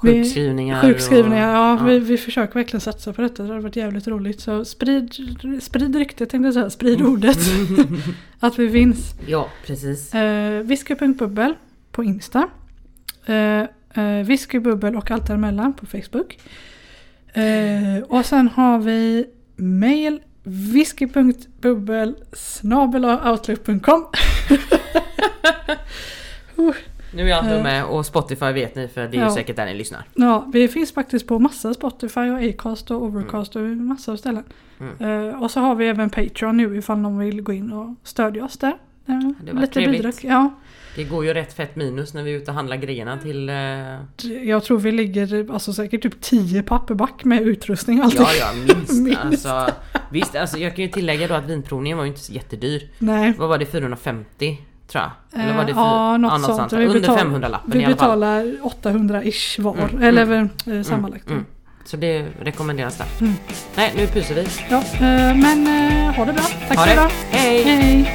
[0.03, 0.81] Vi- Sjukskrivningar.
[0.81, 1.53] sjukskrivningar.
[1.53, 1.85] Ja, ja.
[1.85, 3.43] Vi, vi försöker verkligen satsa på detta.
[3.43, 4.41] Det har varit jävligt roligt.
[4.41, 5.13] Så sprid,
[5.61, 6.69] sprid ryktet tänkte jag säga.
[6.69, 7.37] Sprid ordet.
[8.39, 9.13] att vi finns.
[9.27, 10.13] Ja, precis.
[10.15, 11.53] Eh, Whisky.bubbel
[11.91, 12.47] på Insta.
[13.25, 13.61] Eh,
[14.03, 16.39] eh, Whiskybubbel och allt däremellan på Facebook.
[17.33, 22.15] Eh, och sen har vi mail whisky.bubbel
[23.25, 24.05] outlook.com
[27.13, 27.63] Nu är jag Eh.
[27.63, 29.27] med och Spotify vet ni för det är Ja.
[29.29, 30.03] ju säkert där ni lyssnar.
[30.13, 34.43] Ja, vi finns faktiskt på massa Spotify och Acast och Overcast och massa ställen.
[34.79, 35.27] Mm.
[35.29, 38.45] Eh, och så har vi även Patreon nu ifall någon vill gå in och stödja
[38.45, 38.77] oss där.
[39.05, 40.01] Eh, Det var lite trevligt.
[40.01, 40.13] bidrag.
[40.33, 40.53] Ja,
[40.99, 43.49] Det går ju rätt fett minus när vi är ute och handlar grejerna till...
[43.49, 43.55] eh,
[44.43, 48.21] jag tror vi ligger alltså säkert typ 10 papperback med utrustning och allting.
[48.21, 48.93] Ja, ja, minst.
[49.03, 49.19] Minst.
[49.25, 49.73] Alltså,
[50.11, 52.89] visst, alltså, jag kan ju tillägga då att vinprovningen var ju inte så jättedyr.
[52.97, 53.33] Nej.
[53.37, 53.65] Vad var det?
[53.65, 54.57] 450?
[54.87, 55.41] Tror jag.
[55.43, 56.73] Eller var det Eh, ja, något sånt.
[56.73, 58.19] Vi Under betal- 500-lappen Vi i alla fall.
[58.19, 59.77] betalar 800-ish var.
[59.77, 61.27] Mm, Eller eh, sammanlagt.
[61.27, 61.45] Mm, mm.
[61.85, 63.07] Så det rekommenderas där.
[63.21, 63.33] Mm.
[63.75, 64.47] Nej, nu pyser vi.
[64.69, 66.43] Ja, eh, men eh, ha det bra.
[66.67, 66.93] Tack Ha det.
[66.93, 67.11] idag.
[67.31, 67.63] Hej!
[67.63, 68.11] Hej!